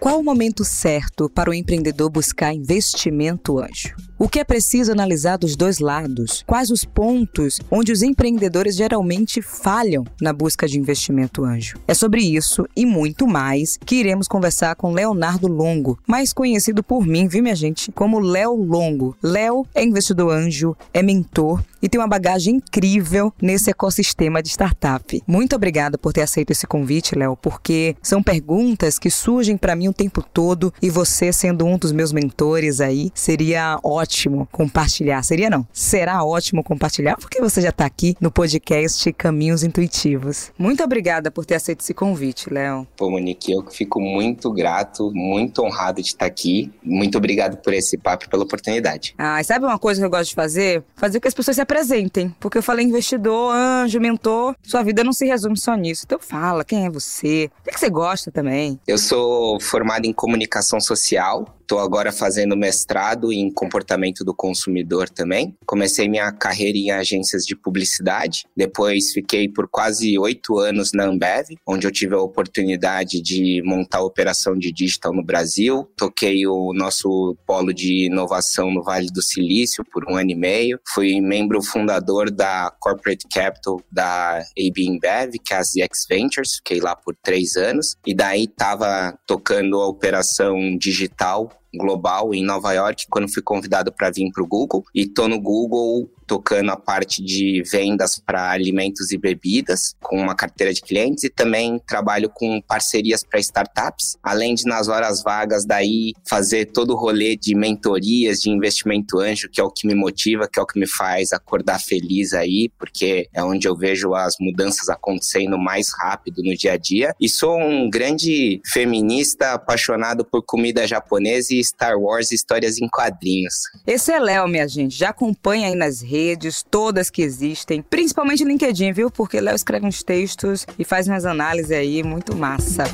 [0.00, 3.94] Qual o momento certo para o empreendedor buscar investimento anjo?
[4.22, 6.44] O que é preciso analisar dos dois lados?
[6.46, 11.78] Quais os pontos onde os empreendedores geralmente falham na busca de investimento anjo?
[11.88, 17.06] É sobre isso e muito mais que iremos conversar com Leonardo Longo, mais conhecido por
[17.06, 19.16] mim, viu, minha gente, como Léo Longo.
[19.22, 25.22] Léo é investidor anjo, é mentor e tem uma bagagem incrível nesse ecossistema de startup.
[25.26, 29.88] Muito obrigada por ter aceito esse convite, Léo, porque são perguntas que surgem para mim
[29.88, 34.09] o tempo todo e você sendo um dos meus mentores aí, seria ótimo
[34.50, 35.22] compartilhar.
[35.22, 35.66] Seria não?
[35.72, 40.52] Será ótimo compartilhar porque você já está aqui no podcast Caminhos Intuitivos.
[40.58, 42.86] Muito obrigada por ter aceito esse convite, Léo.
[42.96, 46.70] Pô, Monique, eu fico muito grato, muito honrado de estar aqui.
[46.82, 49.14] Muito obrigado por esse papo e pela oportunidade.
[49.16, 50.82] Ah, e sabe uma coisa que eu gosto de fazer?
[50.96, 52.34] Fazer com que as pessoas se apresentem.
[52.40, 54.54] Porque eu falei investidor, anjo, mentor.
[54.62, 56.02] Sua vida não se resume só nisso.
[56.06, 57.50] Então fala, quem é você?
[57.60, 58.80] O que, que você gosta também?
[58.86, 61.56] Eu sou formado em comunicação social.
[61.60, 65.54] Estou agora fazendo mestrado em comportamento do consumidor também.
[65.66, 68.44] Comecei minha carreira em agências de publicidade.
[68.56, 73.98] Depois fiquei por quase oito anos na Ambev, onde eu tive a oportunidade de montar
[73.98, 75.88] a operação de digital no Brasil.
[75.96, 80.80] Toquei o nosso polo de inovação no Vale do Silício por um ano e meio.
[80.94, 86.56] Fui membro fundador da Corporate Capital da AB InBev, que é a ZX Ventures.
[86.56, 87.96] Fiquei lá por três anos.
[88.06, 94.10] E daí estava tocando a operação digital global em Nova York quando fui convidado para
[94.10, 99.10] vir para o Google e tô no Google tocando a parte de vendas para alimentos
[99.10, 104.54] e bebidas, com uma carteira de clientes, e também trabalho com parcerias para startups, além
[104.54, 109.60] de nas horas vagas daí fazer todo o rolê de mentorias, de investimento anjo, que
[109.60, 113.28] é o que me motiva, que é o que me faz acordar feliz aí, porque
[113.34, 117.12] é onde eu vejo as mudanças acontecendo mais rápido no dia a dia.
[117.20, 123.54] E sou um grande feminista apaixonado por comida japonesa e Star Wars histórias em quadrinhos.
[123.84, 124.96] Esse é Léo, minha gente.
[124.96, 129.10] Já acompanha aí nas redes redes, todas que existem, principalmente LinkedIn, viu?
[129.10, 132.84] Porque Léo escreve uns textos e faz umas análises aí muito massa.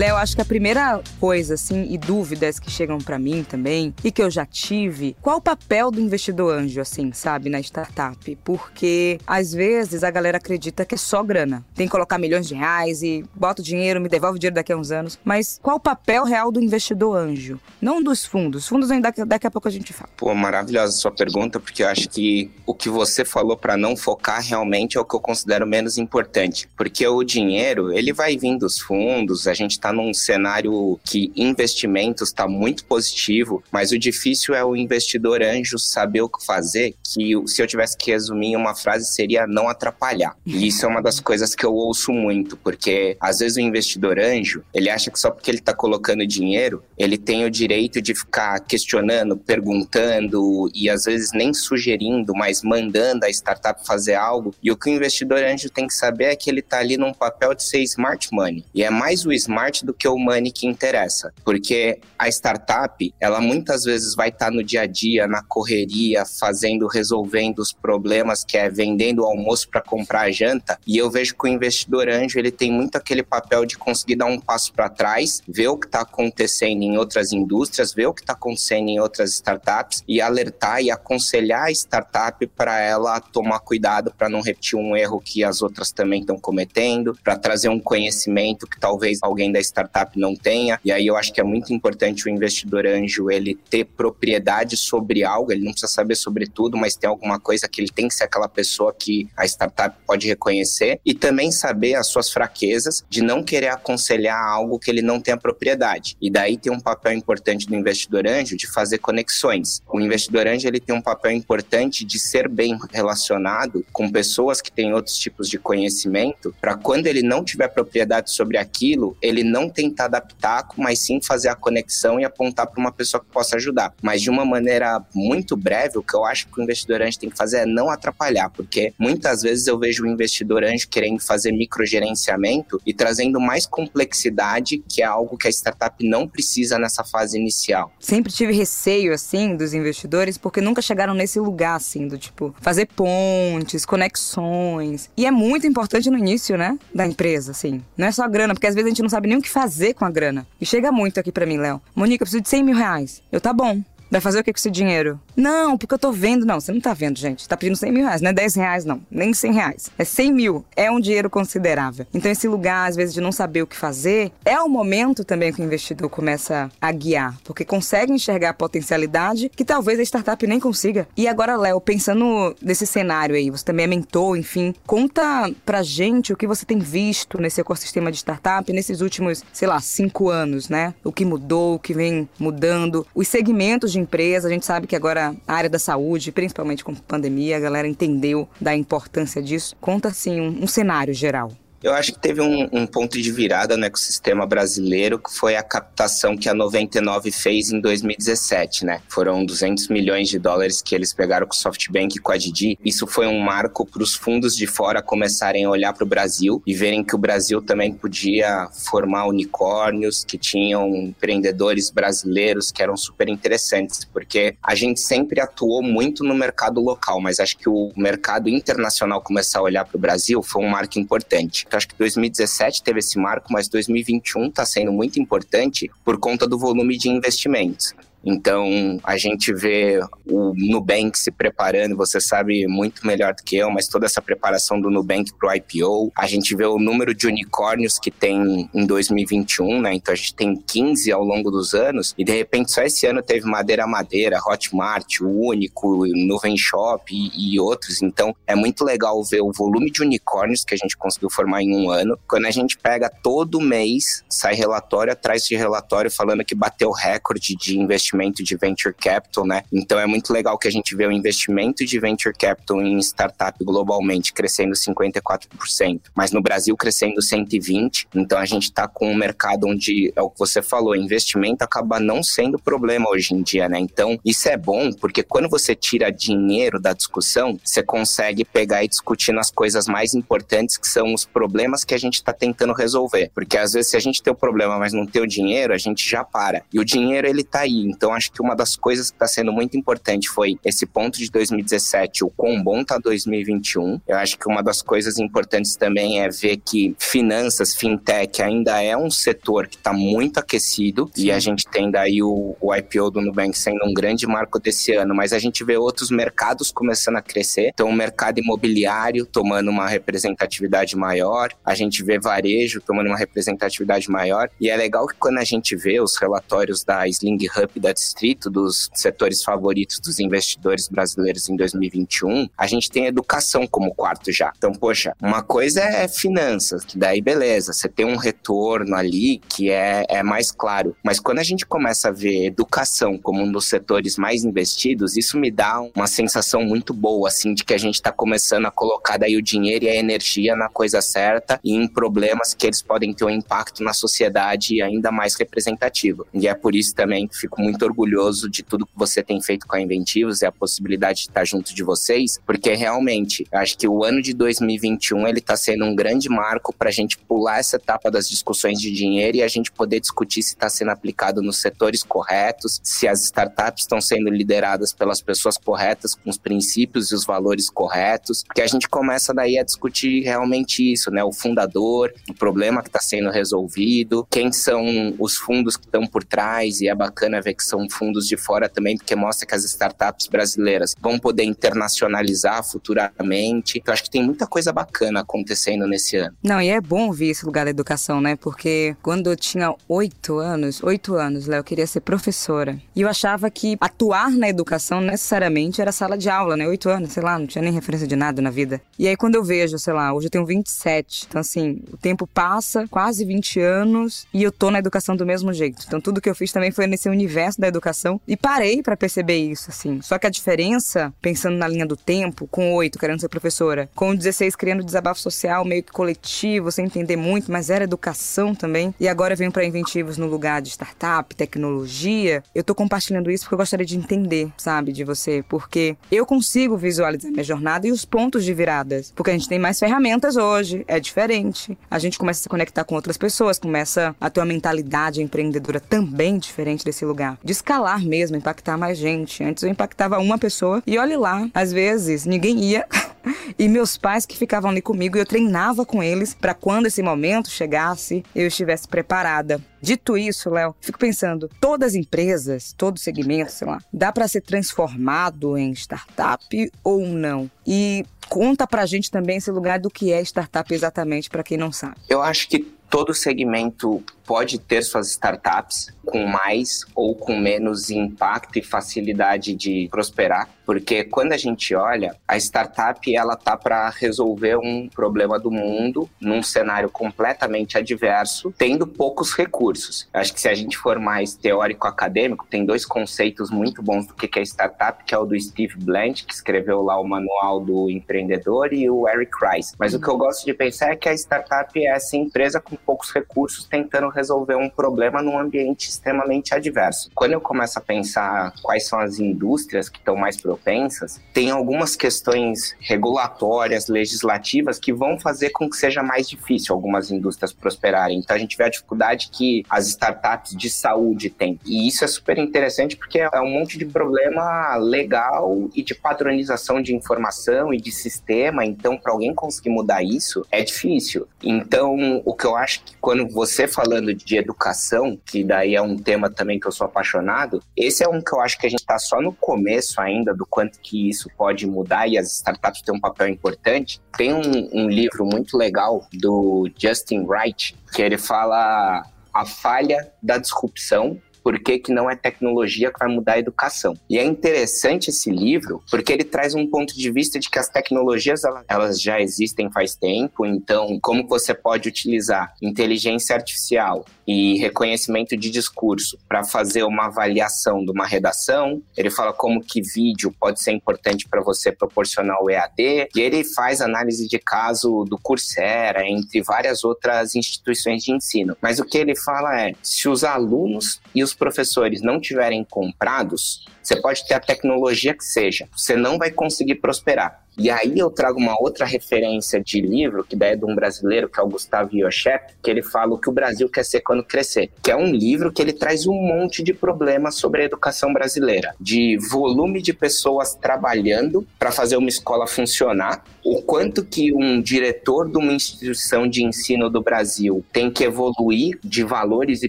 [0.00, 4.10] Léo, acho que a primeira coisa, assim, e dúvidas que chegam para mim também, e
[4.10, 8.38] que eu já tive, qual o papel do investidor anjo, assim, sabe, na startup?
[8.42, 11.62] Porque às vezes a galera acredita que é só grana.
[11.74, 14.72] Tem que colocar milhões de reais e bota o dinheiro, me devolve o dinheiro daqui
[14.72, 15.18] a uns anos.
[15.22, 17.60] Mas qual o papel real do investidor anjo?
[17.78, 18.66] Não dos fundos.
[18.66, 20.08] Fundos ainda daqui, a pouco a gente fala.
[20.16, 24.42] Pô, maravilhosa sua pergunta, porque eu acho que o que você falou para não focar
[24.42, 26.70] realmente é o que eu considero menos importante.
[26.74, 32.28] Porque o dinheiro, ele vai vir dos fundos, a gente está num cenário que investimentos
[32.28, 37.34] está muito positivo, mas o difícil é o investidor anjo saber o que fazer, que
[37.46, 40.36] se eu tivesse que resumir em uma frase seria não atrapalhar.
[40.46, 44.18] E isso é uma das coisas que eu ouço muito, porque às vezes o investidor
[44.18, 48.14] anjo, ele acha que só porque ele está colocando dinheiro, ele tem o direito de
[48.14, 54.54] ficar questionando, perguntando e às vezes nem sugerindo, mas mandando a startup fazer algo.
[54.62, 57.12] E o que o investidor anjo tem que saber é que ele está ali num
[57.12, 58.64] papel de ser smart money.
[58.74, 61.32] E é mais o smart do que o money que interessa.
[61.44, 66.24] Porque a startup, ela muitas vezes vai estar tá no dia a dia, na correria,
[66.24, 70.78] fazendo, resolvendo os problemas, que é vendendo o almoço para comprar a janta.
[70.86, 74.26] E eu vejo que o investidor anjo, ele tem muito aquele papel de conseguir dar
[74.26, 78.22] um passo para trás, ver o que está acontecendo em outras indústrias, ver o que
[78.22, 84.12] está acontecendo em outras startups e alertar e aconselhar a startup para ela tomar cuidado
[84.16, 88.66] para não repetir um erro que as outras também estão cometendo, para trazer um conhecimento
[88.66, 90.80] que talvez alguém da a startup não tenha.
[90.84, 95.22] E aí eu acho que é muito importante o investidor anjo ele ter propriedade sobre
[95.24, 98.14] algo, ele não precisa saber sobre tudo, mas tem alguma coisa que ele tem que
[98.14, 103.22] ser aquela pessoa que a startup pode reconhecer e também saber as suas fraquezas de
[103.22, 106.16] não querer aconselhar algo que ele não tenha propriedade.
[106.20, 109.82] E daí tem um papel importante do investidor anjo de fazer conexões.
[109.92, 114.72] O investidor anjo ele tem um papel importante de ser bem relacionado com pessoas que
[114.72, 119.68] têm outros tipos de conhecimento, para quando ele não tiver propriedade sobre aquilo, ele não
[119.68, 123.92] tentar adaptar, mas sim fazer a conexão e apontar para uma pessoa que possa ajudar.
[124.02, 127.30] Mas de uma maneira muito breve, o que eu acho que o investidor anjo tem
[127.30, 131.52] que fazer é não atrapalhar, porque muitas vezes eu vejo o investidor anjo querendo fazer
[131.52, 137.38] microgerenciamento e trazendo mais complexidade, que é algo que a startup não precisa nessa fase
[137.38, 137.92] inicial.
[137.98, 142.86] Sempre tive receio, assim, dos investidores, porque nunca chegaram nesse lugar, assim, do tipo, fazer
[142.86, 145.10] pontes, conexões.
[145.16, 147.82] E é muito importante no início, né, da empresa, assim.
[147.96, 149.94] Não é só grana, porque às vezes a gente não sabe nem o que fazer
[149.94, 150.46] com a grana.
[150.60, 151.80] E chega muito aqui para mim, Léo.
[151.94, 153.22] Monique, eu preciso de 100 mil reais.
[153.32, 153.82] Eu, tá bom.
[154.10, 155.20] Vai fazer o que com esse dinheiro?
[155.36, 156.44] Não, porque eu tô vendo.
[156.44, 157.48] Não, você não tá vendo, gente.
[157.48, 159.00] Tá pedindo 100 mil reais, não é 10 reais, não.
[159.08, 159.90] Nem 100 reais.
[159.96, 160.64] É 100 mil.
[160.74, 162.04] É um dinheiro considerável.
[162.12, 165.52] Então, esse lugar, às vezes, de não saber o que fazer, é o momento também
[165.52, 170.44] que o investidor começa a guiar, porque consegue enxergar a potencialidade que talvez a startup
[170.44, 171.06] nem consiga.
[171.16, 176.32] E agora, Léo, pensando nesse cenário aí, você também é mentor, enfim, conta pra gente
[176.32, 180.68] o que você tem visto nesse ecossistema de startup nesses últimos, sei lá, cinco anos,
[180.68, 180.94] né?
[181.04, 184.48] O que mudou, o que vem mudando, os segmentos de empresa.
[184.48, 188.48] A gente sabe que agora a área da saúde, principalmente com pandemia, a galera entendeu
[188.60, 189.76] da importância disso.
[189.80, 191.52] Conta, assim, um, um cenário geral.
[191.82, 195.62] Eu acho que teve um, um, ponto de virada no ecossistema brasileiro, que foi a
[195.62, 199.00] captação que a 99 fez em 2017, né?
[199.08, 202.78] Foram 200 milhões de dólares que eles pegaram com o SoftBank e com a Didi.
[202.84, 206.62] Isso foi um marco para os fundos de fora começarem a olhar para o Brasil
[206.66, 212.96] e verem que o Brasil também podia formar unicórnios, que tinham empreendedores brasileiros que eram
[212.96, 217.90] super interessantes, porque a gente sempre atuou muito no mercado local, mas acho que o
[217.96, 221.69] mercado internacional começar a olhar para o Brasil foi um marco importante.
[221.76, 226.58] Acho que 2017 teve esse marco, mas 2021 está sendo muito importante por conta do
[226.58, 227.94] volume de investimentos.
[228.24, 233.70] Então, a gente vê o Nubank se preparando, você sabe muito melhor do que eu,
[233.70, 236.12] mas toda essa preparação do Nubank para o IPO.
[236.16, 239.94] A gente vê o número de unicórnios que tem em 2021, né?
[239.94, 243.22] Então, a gente tem 15 ao longo dos anos, e de repente só esse ano
[243.22, 248.02] teve Madeira Madeira, Hotmart, o Único, Nuvem Shop e, e outros.
[248.02, 251.74] Então, é muito legal ver o volume de unicórnios que a gente conseguiu formar em
[251.74, 252.18] um ano.
[252.28, 257.56] Quando a gente pega todo mês, sai relatório atrás de relatório falando que bateu recorde
[257.56, 259.62] de investimento investimento de venture capital, né?
[259.72, 263.62] Então é muito legal que a gente vê o investimento de venture capital em startup
[263.64, 268.06] globalmente crescendo 54%, mas no Brasil crescendo 120%.
[268.14, 272.00] Então a gente está com um mercado onde é o que você falou, investimento acaba
[272.00, 273.78] não sendo problema hoje em dia, né?
[273.78, 278.88] Então isso é bom porque quando você tira dinheiro da discussão, você consegue pegar e
[278.88, 283.30] discutir nas coisas mais importantes que são os problemas que a gente está tentando resolver.
[283.34, 285.78] Porque às vezes se a gente tem o problema, mas não tem o dinheiro, a
[285.78, 286.62] gente já para.
[286.72, 287.84] E o dinheiro ele tá aí.
[288.00, 291.30] Então, acho que uma das coisas que está sendo muito importante foi esse ponto de
[291.30, 294.00] 2017, o quão bom tá 2021.
[294.08, 298.96] Eu acho que uma das coisas importantes também é ver que finanças, fintech, ainda é
[298.96, 301.24] um setor que está muito aquecido Sim.
[301.24, 304.94] e a gente tem daí o, o IPO do Nubank sendo um grande marco desse
[304.94, 307.68] ano, mas a gente vê outros mercados começando a crescer.
[307.74, 314.10] Então, o mercado imobiliário tomando uma representatividade maior, a gente vê varejo tomando uma representatividade
[314.10, 314.48] maior.
[314.58, 318.50] E é legal que quando a gente vê os relatórios da Sling Hub da Distrito,
[318.50, 324.52] dos setores favoritos dos investidores brasileiros em 2021, a gente tem educação como quarto já.
[324.56, 329.70] Então, poxa, uma coisa é finanças, que daí beleza, você tem um retorno ali que
[329.70, 330.96] é, é mais claro.
[331.04, 335.38] Mas quando a gente começa a ver educação como um dos setores mais investidos, isso
[335.38, 339.16] me dá uma sensação muito boa, assim, de que a gente está começando a colocar
[339.16, 343.12] daí o dinheiro e a energia na coisa certa e em problemas que eles podem
[343.12, 346.26] ter um impacto na sociedade ainda mais representativo.
[346.32, 349.66] E é por isso também que fico muito orgulhoso de tudo que você tem feito
[349.66, 353.88] com a Inventivos e a possibilidade de estar junto de vocês, porque realmente acho que
[353.88, 357.76] o ano de 2021 ele está sendo um grande marco para a gente pular essa
[357.76, 361.60] etapa das discussões de dinheiro e a gente poder discutir se está sendo aplicado nos
[361.60, 367.14] setores corretos, se as startups estão sendo lideradas pelas pessoas corretas, com os princípios e
[367.14, 371.22] os valores corretos, porque a gente começa daí a discutir realmente isso, né?
[371.22, 376.24] O fundador, o problema que está sendo resolvido, quem são os fundos que estão por
[376.24, 379.64] trás, e é bacana ver que são fundos de fora também, porque mostra que as
[379.64, 383.78] startups brasileiras vão poder internacionalizar futuramente.
[383.78, 386.36] Então, acho que tem muita coisa bacana acontecendo nesse ano.
[386.42, 388.36] Não, e é bom ouvir esse lugar da educação, né?
[388.36, 392.78] Porque quando eu tinha oito anos, oito anos, Léo, eu queria ser professora.
[392.94, 396.66] E eu achava que atuar na educação necessariamente era sala de aula, né?
[396.66, 398.80] Oito anos, sei lá, não tinha nem referência de nada na vida.
[398.98, 401.26] E aí, quando eu vejo, sei lá, hoje eu tenho 27.
[401.28, 405.52] Então, assim, o tempo passa, quase 20 anos, e eu tô na educação do mesmo
[405.52, 405.84] jeito.
[405.86, 409.38] Então, tudo que eu fiz também foi nesse universo da educação e parei para perceber
[409.38, 410.00] isso, assim.
[410.02, 414.14] Só que a diferença, pensando na linha do tempo, com oito querendo ser professora, com
[414.14, 418.94] 16 criando desabafo social meio que coletivo, sem entender muito, mas era educação também.
[419.00, 422.42] E agora venho para Inventivos no lugar de startup, tecnologia.
[422.54, 426.76] Eu tô compartilhando isso porque eu gostaria de entender, sabe, de você, porque eu consigo
[426.76, 430.84] visualizar minha jornada e os pontos de viradas, porque a gente tem mais ferramentas hoje,
[430.88, 431.78] é diferente.
[431.90, 435.80] A gente começa a se conectar com outras pessoas, começa a ter uma mentalidade empreendedora
[435.80, 437.38] também diferente desse lugar.
[437.42, 439.42] De escalar mesmo, impactar mais gente.
[439.42, 442.86] Antes eu impactava uma pessoa e olhe lá, às vezes ninguém ia.
[443.58, 447.50] e meus pais que ficavam ali comigo eu treinava com eles para quando esse momento
[447.50, 449.60] chegasse, eu estivesse preparada.
[449.80, 454.42] Dito isso, Léo, fico pensando, todas as empresas, todo segmento, sei lá, dá para ser
[454.42, 457.50] transformado em startup ou não?
[457.66, 461.72] E conta pra gente também esse lugar do que é startup exatamente para quem não
[461.72, 461.96] sabe.
[462.08, 468.60] Eu acho que todo segmento pode ter suas startups com mais ou com menos impacto
[468.60, 474.56] e facilidade de prosperar, porque quando a gente olha, a startup ela tá para resolver
[474.56, 480.08] um problema do mundo num cenário completamente adverso, tendo poucos recursos.
[480.12, 484.14] Acho que se a gente for mais teórico acadêmico, tem dois conceitos muito bons do
[484.14, 487.90] que é startup, que é o do Steve Blanch, que escreveu lá o manual do
[487.90, 489.74] empreendedor, e o Eric Rice.
[489.76, 492.76] Mas o que eu gosto de pensar é que a startup é essa empresa com
[492.76, 497.10] poucos recursos tentando resolver um problema num ambiente extremamente adverso.
[497.14, 501.96] Quando eu começo a pensar quais são as indústrias que estão mais propensas, tem algumas
[501.96, 508.18] questões regulatórias, legislativas que vão fazer com que seja mais difícil algumas indústrias prosperarem.
[508.18, 511.58] Então a gente vê a dificuldade que as startups de saúde têm.
[511.64, 516.82] E isso é super interessante porque é um monte de problema legal e de padronização
[516.82, 518.64] de informação e de sistema.
[518.64, 521.26] Então, para alguém conseguir mudar isso, é difícil.
[521.42, 525.96] Então, o que eu acho que quando você falando de educação, que daí é um
[525.96, 528.80] tema também que eu sou apaixonado, esse é um que eu acho que a gente
[528.80, 532.94] está só no começo ainda do quanto que isso pode mudar e as startups têm
[532.94, 534.00] um papel importante.
[534.16, 540.38] Tem um, um livro muito legal do Justin Wright, que ele fala a falha da
[540.38, 543.96] disrupção por que, que não é tecnologia que vai mudar a educação.
[544.08, 547.68] E é interessante esse livro, porque ele traz um ponto de vista de que as
[547.68, 555.36] tecnologias elas já existem faz tempo, então como você pode utilizar inteligência artificial e reconhecimento
[555.36, 558.80] de discurso para fazer uma avaliação de uma redação.
[558.96, 563.42] Ele fala como que vídeo pode ser importante para você proporcionar o EAD, e ele
[563.42, 568.56] faz análise de caso do Coursera, entre várias outras instituições de ensino.
[568.62, 573.66] Mas o que ele fala é, se os alunos e os professores não tiverem comprados,
[573.82, 577.39] você pode ter a tecnologia que seja, você não vai conseguir prosperar.
[577.58, 581.28] E aí eu trago uma outra referência de livro, que daí é de um brasileiro,
[581.28, 584.24] que é o Gustavo Yoshep, que ele fala o que o Brasil quer ser quando
[584.24, 584.70] crescer.
[584.82, 588.74] Que é um livro que ele traz um monte de problemas sobre a educação brasileira.
[588.80, 595.30] De volume de pessoas trabalhando para fazer uma escola funcionar, o quanto que um diretor
[595.30, 599.68] de uma instituição de ensino do Brasil tem que evoluir de valores e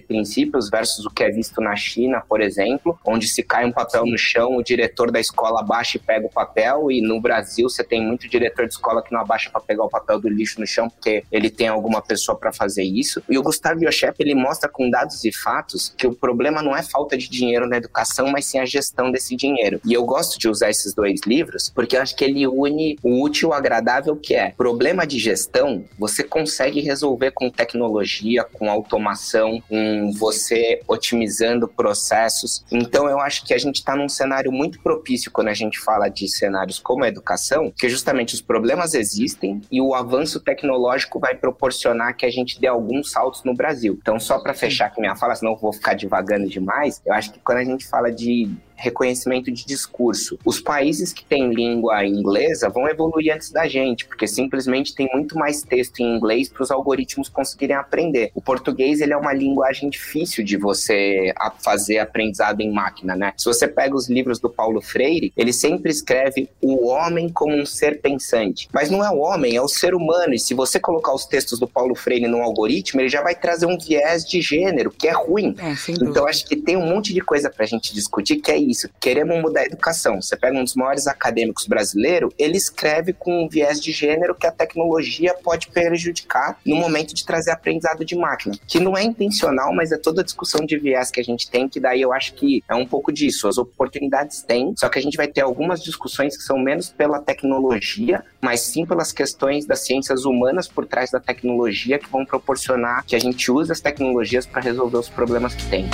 [0.00, 4.04] princípios versus o que é visto na China, por exemplo, onde se cai um papel
[4.06, 7.81] no chão, o diretor da escola abaixa e pega o papel, e no Brasil você
[7.84, 10.66] tem muito diretor de escola que não abaixa para pegar o papel do lixo no
[10.66, 13.22] chão porque ele tem alguma pessoa para fazer isso.
[13.28, 16.82] E o Gustavo Yoshep, ele mostra com dados e fatos que o problema não é
[16.82, 19.80] falta de dinheiro na educação, mas sim a gestão desse dinheiro.
[19.84, 23.22] E eu gosto de usar esses dois livros porque eu acho que ele une o
[23.22, 29.62] útil ao agradável que é problema de gestão, você consegue resolver com tecnologia, com automação,
[29.68, 32.64] com você otimizando processos.
[32.70, 36.08] Então eu acho que a gente está num cenário muito propício quando a gente fala
[36.08, 41.20] de cenários como a educação educação, que justamente os problemas existem e o avanço tecnológico
[41.20, 43.98] vai proporcionar que a gente dê alguns saltos no Brasil.
[44.00, 47.32] Então, só para fechar aqui minha fala, senão eu vou ficar divagando demais, eu acho
[47.32, 48.50] que quando a gente fala de
[48.82, 50.38] reconhecimento de discurso.
[50.44, 55.38] Os países que têm língua inglesa vão evoluir antes da gente, porque simplesmente tem muito
[55.38, 58.32] mais texto em inglês para os algoritmos conseguirem aprender.
[58.34, 63.32] O português ele é uma linguagem difícil de você fazer aprendizado em máquina, né?
[63.36, 67.64] Se você pega os livros do Paulo Freire, ele sempre escreve o homem como um
[67.64, 68.68] ser pensante.
[68.72, 70.34] Mas não é o homem, é o ser humano.
[70.34, 73.66] E se você colocar os textos do Paulo Freire num algoritmo, ele já vai trazer
[73.66, 75.54] um viés de gênero, que é ruim.
[75.58, 78.56] É, então acho que tem um monte de coisa para a gente discutir que é
[78.56, 78.71] isso.
[79.00, 80.20] Queremos mudar a educação.
[80.20, 84.46] Você pega um dos maiores acadêmicos brasileiros, ele escreve com um viés de gênero que
[84.46, 88.54] a tecnologia pode prejudicar no momento de trazer aprendizado de máquina.
[88.66, 91.68] Que não é intencional, mas é toda a discussão de viés que a gente tem,
[91.68, 93.48] que daí eu acho que é um pouco disso.
[93.48, 97.20] As oportunidades têm, só que a gente vai ter algumas discussões que são menos pela
[97.20, 103.04] tecnologia, mas sim pelas questões das ciências humanas por trás da tecnologia que vão proporcionar
[103.04, 105.88] que a gente use as tecnologias para resolver os problemas que tem.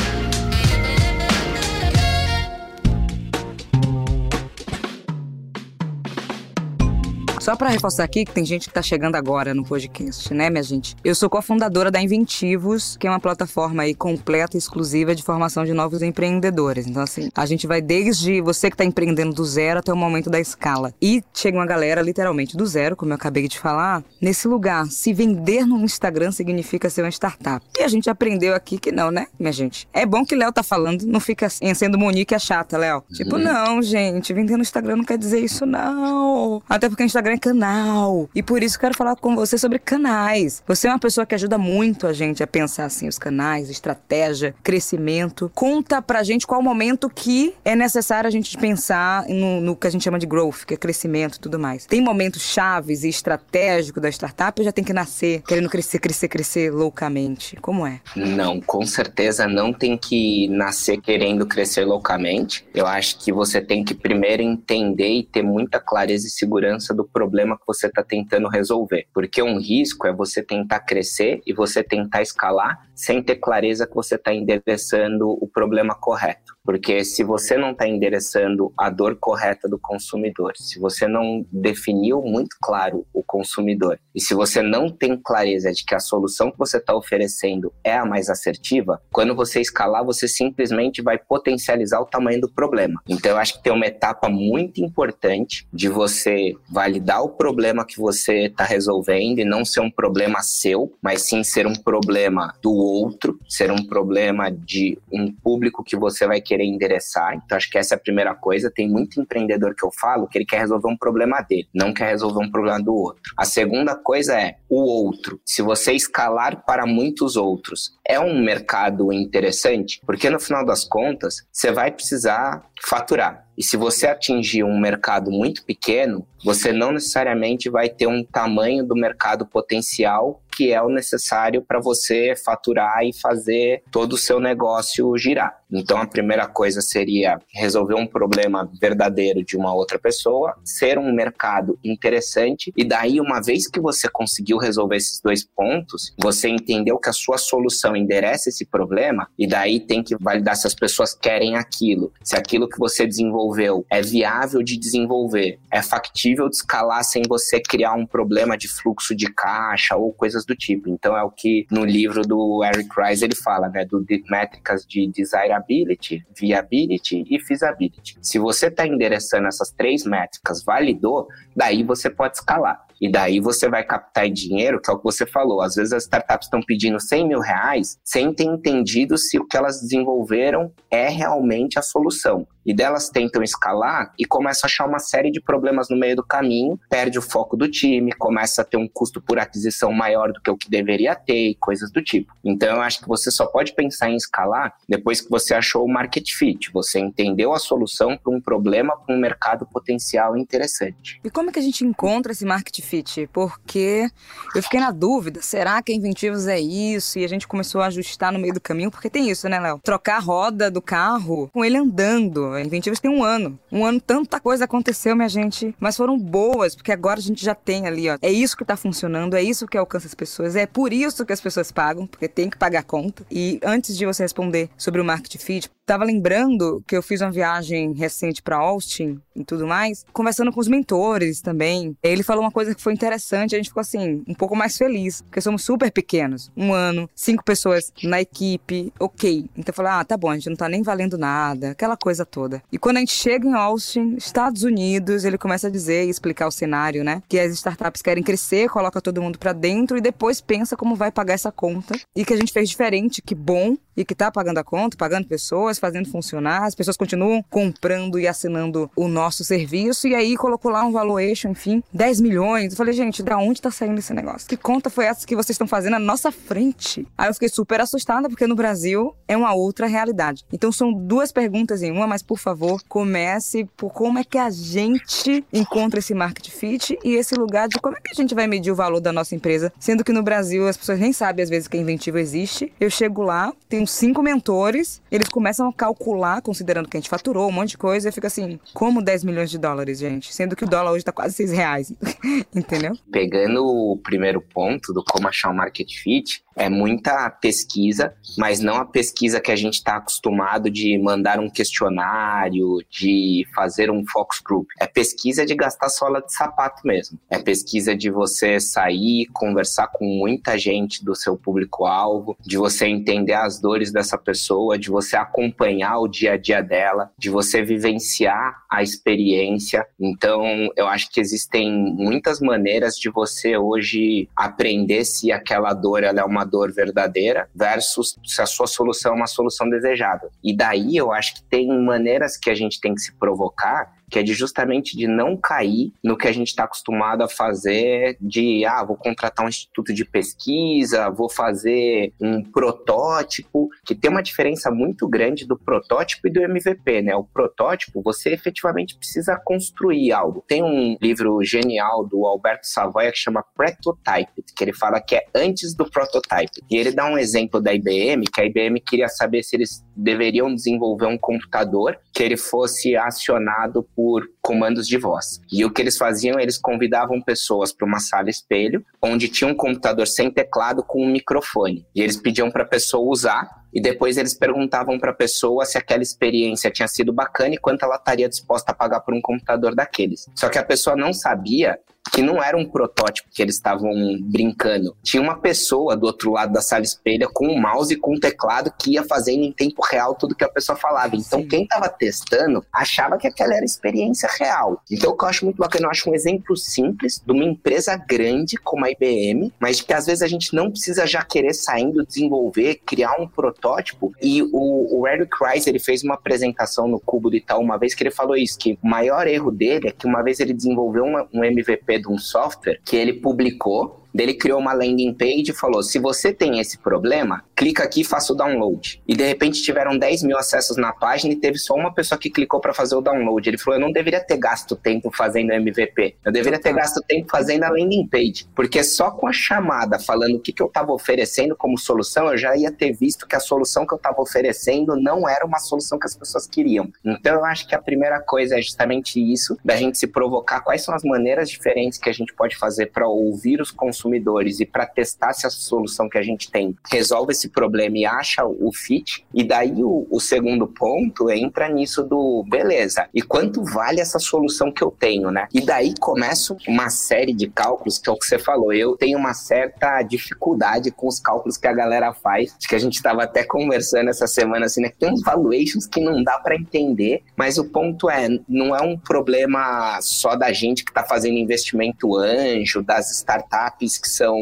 [7.49, 10.63] Só para reforçar aqui que tem gente que tá chegando agora no podcast, né, minha
[10.63, 10.95] gente?
[11.03, 15.65] Eu sou cofundadora da Inventivos, que é uma plataforma aí completa e exclusiva de formação
[15.65, 16.87] de novos empreendedores.
[16.87, 20.29] Então, assim, a gente vai desde você que tá empreendendo do zero até o momento
[20.29, 20.93] da escala.
[21.01, 24.85] E chega uma galera literalmente do zero, como eu acabei de falar, nesse lugar.
[24.89, 27.65] Se vender no Instagram significa ser uma startup.
[27.79, 29.89] E a gente aprendeu aqui que não, né, minha gente?
[29.95, 33.03] É bom que Léo tá falando, não fica sendo Monique a chata, Léo.
[33.15, 33.43] Tipo, uhum.
[33.43, 36.61] não, gente, vender no Instagram não quer dizer isso, não.
[36.69, 38.29] Até porque o Instagram canal.
[38.35, 40.63] E por isso quero falar com você sobre canais.
[40.67, 44.55] Você é uma pessoa que ajuda muito a gente a pensar assim os canais, estratégia,
[44.63, 45.51] crescimento.
[45.55, 49.87] Conta pra gente qual o momento que é necessário a gente pensar no, no que
[49.87, 51.87] a gente chama de growth, que é crescimento e tudo mais.
[51.87, 56.29] Tem momentos chaves e estratégicos da startup ou já tem que nascer querendo crescer, crescer,
[56.29, 57.57] crescer loucamente?
[57.57, 58.01] Como é?
[58.17, 62.67] Não, com certeza não tem que nascer querendo crescer loucamente.
[62.75, 67.05] Eu acho que você tem que primeiro entender e ter muita clareza e segurança do
[67.05, 69.07] problema que você está tentando resolver.
[69.13, 73.95] Porque um risco é você tentar crescer e você tentar escalar sem ter clareza que
[73.95, 76.58] você está endereçando o problema correto.
[76.69, 82.21] Porque se você não está endereçando a dor correta do consumidor, se você não definiu
[82.21, 86.59] muito claro o consumidor, e se você não tem clareza de que a solução que
[86.59, 92.05] você está oferecendo é a mais assertiva, quando você escalar, você simplesmente vai potencializar o
[92.05, 93.01] tamanho do problema.
[93.09, 97.99] Então, eu acho que tem uma etapa muito importante de você validar o problema que
[97.99, 102.75] você está resolvendo e não ser um problema seu, mas sim ser um problema do
[102.75, 107.35] outro, ser um problema de um público que você vai querer querer endereçar.
[107.35, 108.71] Então, acho que essa é a primeira coisa.
[108.71, 112.09] Tem muito empreendedor que eu falo que ele quer resolver um problema dele, não quer
[112.09, 113.23] resolver um problema do outro.
[113.37, 115.41] A segunda coisa é o outro.
[115.45, 121.47] Se você escalar para muitos outros, é um mercado interessante, porque no final das contas,
[121.53, 123.48] você vai precisar faturar.
[123.59, 128.87] E se você atingir um mercado muito pequeno, você não necessariamente vai ter um tamanho
[128.87, 134.41] do mercado potencial que é o necessário para você faturar e fazer todo o seu
[134.41, 135.57] negócio girar.
[135.71, 141.13] Então, a primeira coisa seria resolver um problema verdadeiro de uma outra pessoa, ser um
[141.13, 146.99] mercado interessante, e daí, uma vez que você conseguiu resolver esses dois pontos, você entendeu
[146.99, 151.15] que a sua solução endereça esse problema, e daí tem que validar se as pessoas
[151.15, 153.48] querem aquilo, se aquilo que você desenvolveu
[153.91, 159.15] é viável de desenvolver, é factível de escalar sem você criar um problema de fluxo
[159.15, 160.89] de caixa ou coisas do tipo.
[160.89, 164.85] Então é o que no livro do Eric Rice ele fala, né, do de métricas
[164.87, 168.17] de desirability, viability e feasibility.
[168.23, 172.89] Se você está endereçando essas três métricas, validou, daí você pode escalar.
[173.01, 175.61] E daí você vai captar dinheiro, que é o que você falou.
[175.61, 179.57] Às vezes as startups estão pedindo 100 mil reais sem ter entendido se o que
[179.57, 182.47] elas desenvolveram é realmente a solução.
[182.69, 186.23] E delas tentam escalar e começam a achar uma série de problemas no meio do
[186.23, 190.39] caminho, perde o foco do time, começa a ter um custo por aquisição maior do
[190.39, 192.31] que o que deveria ter e coisas do tipo.
[192.45, 195.89] Então eu acho que você só pode pensar em escalar depois que você achou o
[195.91, 201.19] market fit, você entendeu a solução para um problema, para um mercado potencial interessante.
[201.25, 203.31] E como é que a gente encontra esse market fit?
[203.33, 204.11] Porque
[204.55, 207.19] eu fiquei na dúvida, será que a Inventivos é isso?
[207.19, 209.81] E a gente começou a ajustar no meio do caminho, porque tem isso, né, Léo?
[209.83, 212.58] Trocar a roda do carro com ele andando.
[212.59, 213.59] A Inventivos tem um ano.
[213.71, 217.55] Um ano tanta coisa aconteceu, minha gente, mas foram boas, porque agora a gente já
[217.55, 218.19] tem ali, ó.
[218.21, 221.33] É isso que tá funcionando, é isso que alcança as pessoas, é por isso que
[221.33, 223.25] as pessoas pagam, porque tem que pagar a conta.
[223.31, 227.31] E antes de você responder sobre o market fit, tava lembrando que eu fiz uma
[227.31, 231.97] viagem recente para Austin e tudo mais, conversando com os mentores também.
[232.03, 235.23] Ele falou uma coisa que foi interessante, a gente ficou assim, um pouco mais feliz,
[235.23, 236.53] porque somos super pequenos.
[236.55, 239.49] Um ano, cinco pessoas na equipe, ok.
[239.57, 242.27] Então eu falei, ah, tá bom, a gente não tá nem valendo nada, aquela coisa
[242.27, 242.63] toda.
[242.71, 246.49] E quando a gente chega em Austin, Estados Unidos, ele começa a dizer e explicar
[246.49, 247.23] o cenário, né?
[247.27, 251.11] Que as startups querem crescer, coloca todo mundo para dentro e depois pensa como vai
[251.11, 251.99] pagar essa conta.
[252.15, 255.27] E que a gente fez diferente, que bom, e que tá pagando a conta, pagando
[255.27, 260.71] pessoas, fazendo funcionar, as pessoas continuam comprando e assinando o nosso serviço, e aí colocou
[260.71, 262.73] lá um valuation, enfim, 10 milhões.
[262.73, 264.49] Eu falei, gente, da onde tá saindo esse negócio?
[264.49, 267.07] Que conta foi essa que vocês estão fazendo na nossa frente?
[267.17, 270.45] Aí eu fiquei super assustada, porque no Brasil é uma outra realidade.
[270.53, 274.51] Então são duas perguntas em uma, mas por favor, comece por como é que a
[274.51, 278.47] gente encontra esse market fit e esse lugar de como é que a gente vai
[278.47, 281.51] medir o valor da nossa empresa, sendo que no Brasil as pessoas nem sabem às
[281.51, 282.73] vezes que a Inventivo existe.
[282.81, 287.53] Eu chego lá, tenho cinco mentores, eles começam calcular, considerando que a gente faturou um
[287.53, 290.35] monte de coisa, e fica assim, como 10 milhões de dólares, gente?
[290.35, 291.93] Sendo que o dólar hoje tá quase 6 reais.
[292.55, 292.97] Entendeu?
[293.11, 298.77] Pegando o primeiro ponto do como achar um market fit, é muita pesquisa, mas não
[298.77, 304.41] a pesquisa que a gente está acostumado de mandar um questionário, de fazer um focus
[304.41, 304.69] group.
[304.81, 307.19] É pesquisa de gastar sola de sapato mesmo.
[307.31, 313.35] É pesquisa de você sair, conversar com muita gente do seu público-alvo, de você entender
[313.35, 318.63] as dores dessa pessoa, de você acompanhar o dia a dia dela, de você vivenciar
[318.69, 319.87] a experiência.
[319.99, 320.43] Então,
[320.77, 326.25] eu acho que existem muitas maneiras de você hoje aprender se aquela dor ela é
[326.25, 330.31] uma dor verdadeira versus se a sua solução é uma solução desejada.
[330.43, 334.19] E daí eu acho que tem maneiras que a gente tem que se provocar que
[334.19, 338.65] é de justamente de não cair no que a gente está acostumado a fazer de,
[338.65, 344.71] ah, vou contratar um instituto de pesquisa, vou fazer um protótipo, que tem uma diferença
[344.71, 347.15] muito grande do protótipo e do MVP, né?
[347.15, 350.45] O protótipo, você efetivamente precisa construir algo.
[350.47, 355.25] Tem um livro genial do Alberto Savoia que chama Prototype, que ele fala que é
[355.35, 356.63] antes do prototype.
[356.71, 360.55] E ele dá um exemplo da IBM, que a IBM queria saber se eles deveriam
[360.55, 365.41] desenvolver um computador que ele fosse acionado por comandos de voz.
[365.53, 369.55] E o que eles faziam, eles convidavam pessoas para uma sala espelho, onde tinha um
[369.55, 371.85] computador sem teclado com um microfone.
[371.95, 375.77] E eles pediam para a pessoa usar e depois eles perguntavam para a pessoa se
[375.77, 379.75] aquela experiência tinha sido bacana e quanto ela estaria disposta a pagar por um computador
[379.75, 380.27] daqueles.
[380.35, 381.79] Só que a pessoa não sabia
[382.13, 383.91] que não era um protótipo que eles estavam
[384.21, 384.97] brincando.
[385.03, 388.21] Tinha uma pessoa do outro lado da sala espelha com um mouse e com um
[388.21, 391.17] teclado que ia fazendo em tempo real tudo que a pessoa falava.
[391.17, 391.49] Então, Sim.
[391.49, 394.83] quem estava testando achava que aquela era experiência real.
[394.91, 397.97] Então, o que eu acho muito bacana, eu acho um exemplo simples de uma empresa
[397.97, 402.07] grande como a IBM, mas que às vezes a gente não precisa já querer saindo,
[402.07, 404.13] desenvolver, criar um protótipo.
[404.21, 407.95] E o, o Eric Rice, ele fez uma apresentação no Cubo de Itaú uma vez
[407.95, 411.05] que ele falou isso, que o maior erro dele é que uma vez ele desenvolveu
[411.05, 415.55] uma, um MVP de um software que ele publicou ele criou uma landing page e
[415.55, 419.03] falou: se você tem esse problema, clica aqui e faça o download.
[419.07, 422.31] E de repente tiveram 10 mil acessos na página e teve só uma pessoa que
[422.31, 423.49] clicou para fazer o download.
[423.49, 427.29] Ele falou: eu não deveria ter gasto tempo fazendo MVP, eu deveria ter gasto tempo
[427.31, 428.47] fazendo a landing page.
[428.55, 432.39] Porque só com a chamada falando o que, que eu estava oferecendo como solução, eu
[432.39, 435.99] já ia ter visto que a solução que eu estava oferecendo não era uma solução
[435.99, 436.91] que as pessoas queriam.
[437.05, 440.83] Então eu acho que a primeira coisa é justamente isso, da gente se provocar quais
[440.83, 444.67] são as maneiras diferentes que a gente pode fazer para ouvir os consumidores consumidores e
[444.67, 448.71] para testar se a solução que a gente tem resolve esse problema e acha o
[448.73, 449.25] fit.
[449.33, 453.09] E daí o, o segundo ponto entra nisso do beleza.
[453.15, 455.49] E quanto vale essa solução que eu tenho, né?
[455.53, 458.73] E daí começa uma série de cálculos que é o que você falou.
[458.73, 462.55] Eu tenho uma certa dificuldade com os cálculos que a galera faz.
[462.59, 464.93] Acho que a gente estava até conversando essa semana assim, né?
[464.99, 468.97] Tem uns valuations que não dá para entender, mas o ponto é, não é um
[468.97, 474.39] problema só da gente que está fazendo investimento anjo, das startups que são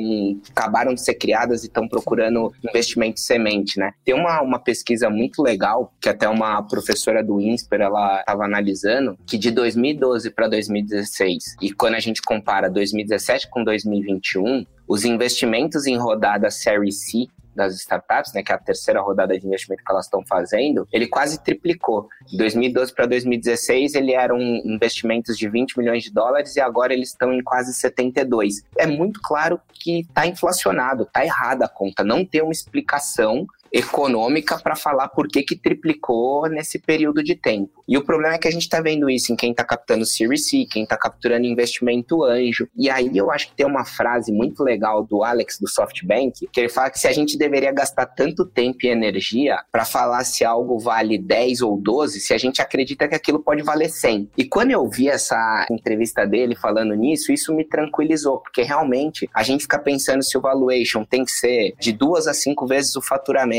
[0.55, 3.93] acabaram de ser criadas e estão procurando investimento semente, né?
[4.05, 9.17] Tem uma, uma pesquisa muito legal que até uma professora do INSPER ela estava analisando
[9.27, 15.87] que de 2012 para 2016 e quando a gente compara 2017 com 2021 os investimentos
[15.87, 17.27] em rodada Série C
[17.57, 21.09] das startups, né, que é a terceira rodada de investimento que elas estão fazendo, ele
[21.09, 22.09] quase triplicou.
[22.27, 27.09] De 2012 para 2016, ele eram investimentos de 20 milhões de dólares e agora eles
[27.09, 28.63] estão em quase 72.
[28.77, 34.59] É muito claro que está inflacionado, está errada a conta, não tem uma explicação econômica
[34.59, 37.85] para falar por que, que triplicou nesse período de tempo.
[37.89, 40.49] E o problema é que a gente está vendo isso em quem está captando Series
[40.49, 42.69] C, quem está capturando investimento anjo.
[42.77, 46.61] E aí eu acho que tem uma frase muito legal do Alex do SoftBank, que
[46.61, 50.45] ele fala que se a gente deveria gastar tanto tempo e energia para falar se
[50.45, 54.31] algo vale 10 ou 12, se a gente acredita que aquilo pode valer 100.
[54.37, 59.43] E quando eu vi essa entrevista dele falando nisso, isso me tranquilizou, porque realmente a
[59.43, 63.03] gente fica pensando se o valuation tem que ser de duas a cinco vezes o
[63.03, 63.56] faturamento,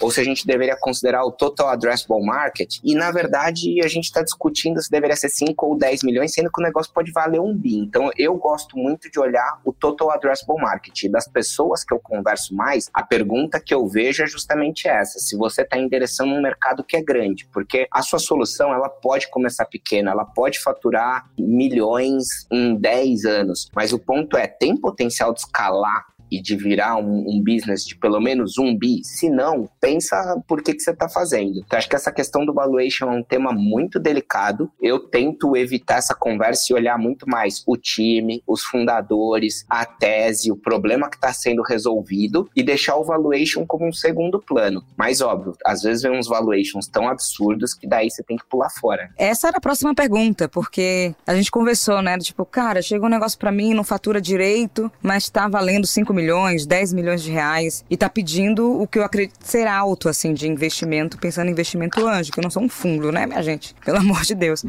[0.00, 2.78] ou se a gente deveria considerar o total addressable market.
[2.82, 6.50] E na verdade, a gente está discutindo se deveria ser 5 ou 10 milhões, sendo
[6.50, 7.76] que o negócio pode valer um bi.
[7.76, 11.10] Então, eu gosto muito de olhar o total addressable market.
[11.10, 15.36] Das pessoas que eu converso mais, a pergunta que eu vejo é justamente essa: se
[15.36, 19.66] você está endereçando um mercado que é grande, porque a sua solução ela pode começar
[19.66, 25.40] pequena, ela pode faturar milhões em 10 anos, mas o ponto é, tem potencial de
[25.40, 29.04] escalar e de virar um, um, business de pelo menos um bi?
[29.04, 31.58] Se não, pensa por que, que você está fazendo.
[31.58, 34.70] Então, acho que essa questão do valuation é um tema muito delicado.
[34.80, 40.50] Eu tento evitar essa conversa e olhar muito mais o time, os fundadores, a tese,
[40.50, 44.82] o problema que está sendo resolvido e deixar o valuation como um segundo plano.
[44.96, 48.70] Mas, óbvio, às vezes vem uns valuations tão absurdos que daí você tem que pular
[48.70, 49.10] fora.
[49.18, 52.16] Essa era a próxima pergunta, porque a gente conversou, né?
[52.16, 56.21] Tipo, cara, chega um negócio para mim, não fatura direito, mas está valendo 5 milhões
[56.22, 60.32] milhões, 10 milhões de reais e tá pedindo o que eu acredito ser alto, assim,
[60.32, 63.74] de investimento, pensando em investimento anjo, que eu não sou um fundo, né, minha gente?
[63.84, 64.64] Pelo amor de Deus.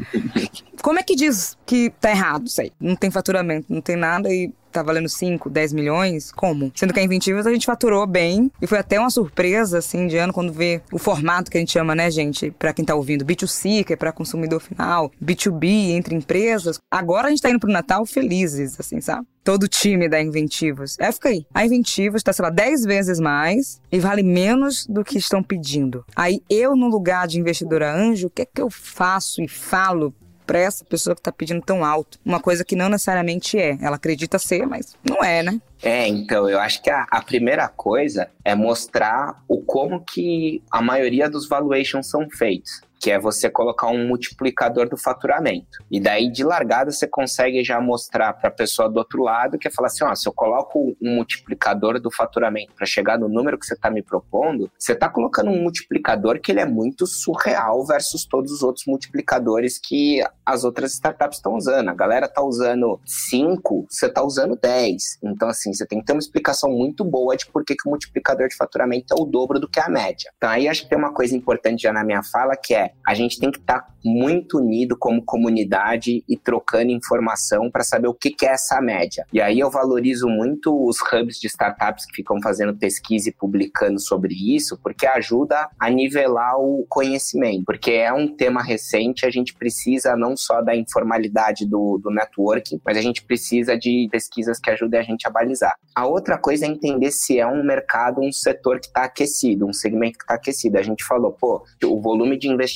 [0.82, 2.72] Como é que diz que tá errado isso aí?
[2.80, 6.72] Não tem faturamento, não tem nada e tá valendo 5, 10 milhões, como?
[6.74, 10.16] Sendo que a Inventivos a gente faturou bem e foi até uma surpresa, assim, de
[10.16, 13.24] ano, quando vê o formato que a gente chama, né, gente, para quem tá ouvindo,
[13.24, 16.80] B2C, que é para consumidor final, B2B, entre empresas.
[16.90, 19.26] Agora a gente tá indo pro Natal felizes, assim, sabe?
[19.44, 20.96] Todo o time da Inventivos.
[20.98, 21.46] É, fica aí.
[21.52, 26.04] A Inventivos tá, sei lá, 10 vezes mais e vale menos do que estão pedindo.
[26.16, 30.14] Aí eu, no lugar de investidora anjo, o que é que eu faço e falo
[30.46, 32.18] para essa pessoa que está pedindo tão alto?
[32.24, 33.78] Uma coisa que não necessariamente é.
[33.80, 35.60] Ela acredita ser, mas não é, né?
[35.82, 40.80] É, então, eu acho que a, a, primeira coisa é mostrar o como que a
[40.80, 45.84] maioria dos valuations são feitos que é você colocar um multiplicador do faturamento.
[45.90, 49.68] E daí, de largada, você consegue já mostrar para a pessoa do outro lado que
[49.68, 53.58] é falar assim: ó, se eu coloco um multiplicador do faturamento para chegar no número
[53.58, 57.84] que você está me propondo, você está colocando um multiplicador que ele é muito surreal
[57.84, 61.90] versus todos os outros multiplicadores que as outras startups estão usando.
[61.90, 65.18] A galera está usando 5, você está usando 10.
[65.22, 67.90] Então, assim, você tem que ter uma explicação muito boa de por que, que o
[67.90, 70.30] multiplicador de faturamento é o dobro do que a média.
[70.38, 73.14] Então, aí acho que tem uma coisa importante já na minha fala que é a
[73.14, 78.14] gente tem que estar tá muito unido como comunidade e trocando informação para saber o
[78.14, 79.26] que, que é essa média.
[79.32, 83.98] E aí eu valorizo muito os hubs de startups que ficam fazendo pesquisa e publicando
[83.98, 87.64] sobre isso, porque ajuda a nivelar o conhecimento.
[87.64, 92.80] Porque é um tema recente, a gente precisa não só da informalidade do, do networking,
[92.84, 95.74] mas a gente precisa de pesquisas que ajudem a gente a balizar.
[95.94, 99.72] A outra coisa é entender se é um mercado, um setor que está aquecido, um
[99.72, 100.78] segmento que está aquecido.
[100.78, 102.73] A gente falou, pô, o volume de investimento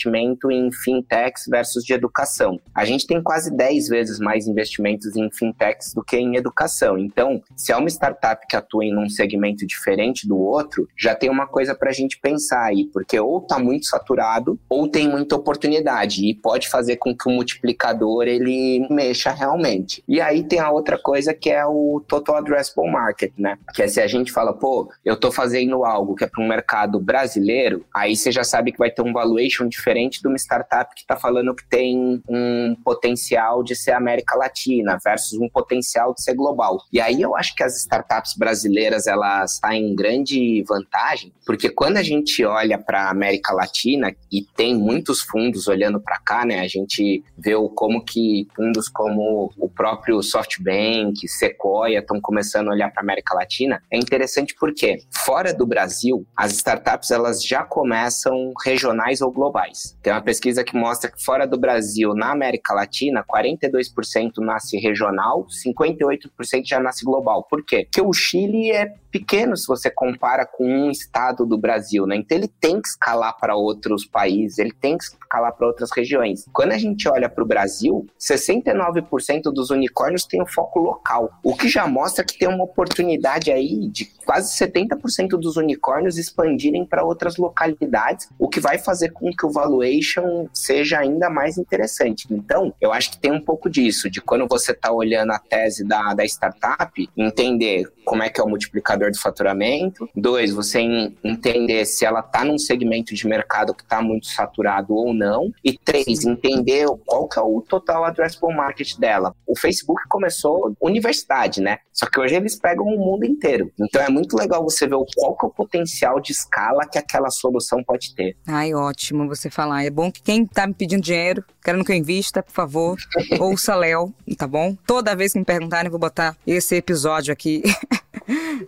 [0.50, 2.60] em fintechs versus de educação.
[2.74, 6.98] A gente tem quase 10 vezes mais investimentos em fintechs do que em educação.
[6.98, 11.30] Então, se é uma startup que atua em um segmento diferente do outro, já tem
[11.30, 15.36] uma coisa para a gente pensar aí, porque ou está muito saturado ou tem muita
[15.36, 20.02] oportunidade e pode fazer com que o multiplicador ele mexa realmente.
[20.06, 23.58] E aí tem a outra coisa que é o total addressable market né?
[23.74, 26.48] Que é se a gente fala, pô, eu tô fazendo algo que é para um
[26.48, 29.87] mercado brasileiro, aí você já sabe que vai ter um valuation diferente
[30.20, 35.38] de uma startup que tá falando que tem um potencial de ser América Latina versus
[35.38, 36.78] um potencial de ser global.
[36.92, 41.68] E aí eu acho que as startups brasileiras elas estão tá em grande vantagem, porque
[41.68, 46.60] quando a gente olha para América Latina e tem muitos fundos olhando para cá, né?
[46.60, 52.90] A gente vê como que fundos como o próprio SoftBank, Sequoia estão começando a olhar
[52.90, 59.20] para América Latina, é interessante porque fora do Brasil, as startups elas já começam regionais
[59.20, 59.96] ou globais.
[60.02, 65.46] Tem uma pesquisa que mostra que fora do Brasil, na América Latina, 42% nasce regional,
[65.64, 67.46] 58% já nasce global.
[67.48, 67.84] Por quê?
[67.84, 72.16] Porque o Chile é pequeno se você compara com um estado do Brasil, né?
[72.16, 76.44] Então ele tem que escalar para outros países, ele tem que escalar para outras regiões.
[76.52, 81.56] Quando a gente olha para o Brasil, 69% dos unicórnios têm um foco local, o
[81.56, 87.04] que já mostra que tem uma oportunidade aí de quase 70% dos unicórnios expandirem para
[87.04, 92.26] outras localidades, o que vai fazer com que o valuation seja ainda mais interessante.
[92.30, 95.82] Então, eu acho que tem um pouco disso, de quando você está olhando a tese
[95.82, 100.08] da, da startup, entender como é que é o multiplicador de faturamento.
[100.14, 100.80] Dois, você
[101.22, 105.52] entender se ela está num segmento de mercado que está muito saturado ou não.
[105.64, 109.34] E três, entender qual que é o total addressable market dela.
[109.46, 111.78] O Facebook começou universidade, né?
[111.92, 113.72] Só que hoje eles pegam o mundo inteiro.
[113.80, 117.30] Então é muito legal você ver qual que é o potencial de escala que aquela
[117.30, 118.36] solução pode ter.
[118.46, 119.84] Ai, ótimo você falar.
[119.84, 122.96] É bom que quem está me pedindo dinheiro, querendo que eu invista, por favor,
[123.40, 124.76] ouça Léo, tá bom?
[124.86, 127.62] Toda vez que me perguntarem, eu vou botar esse episódio aqui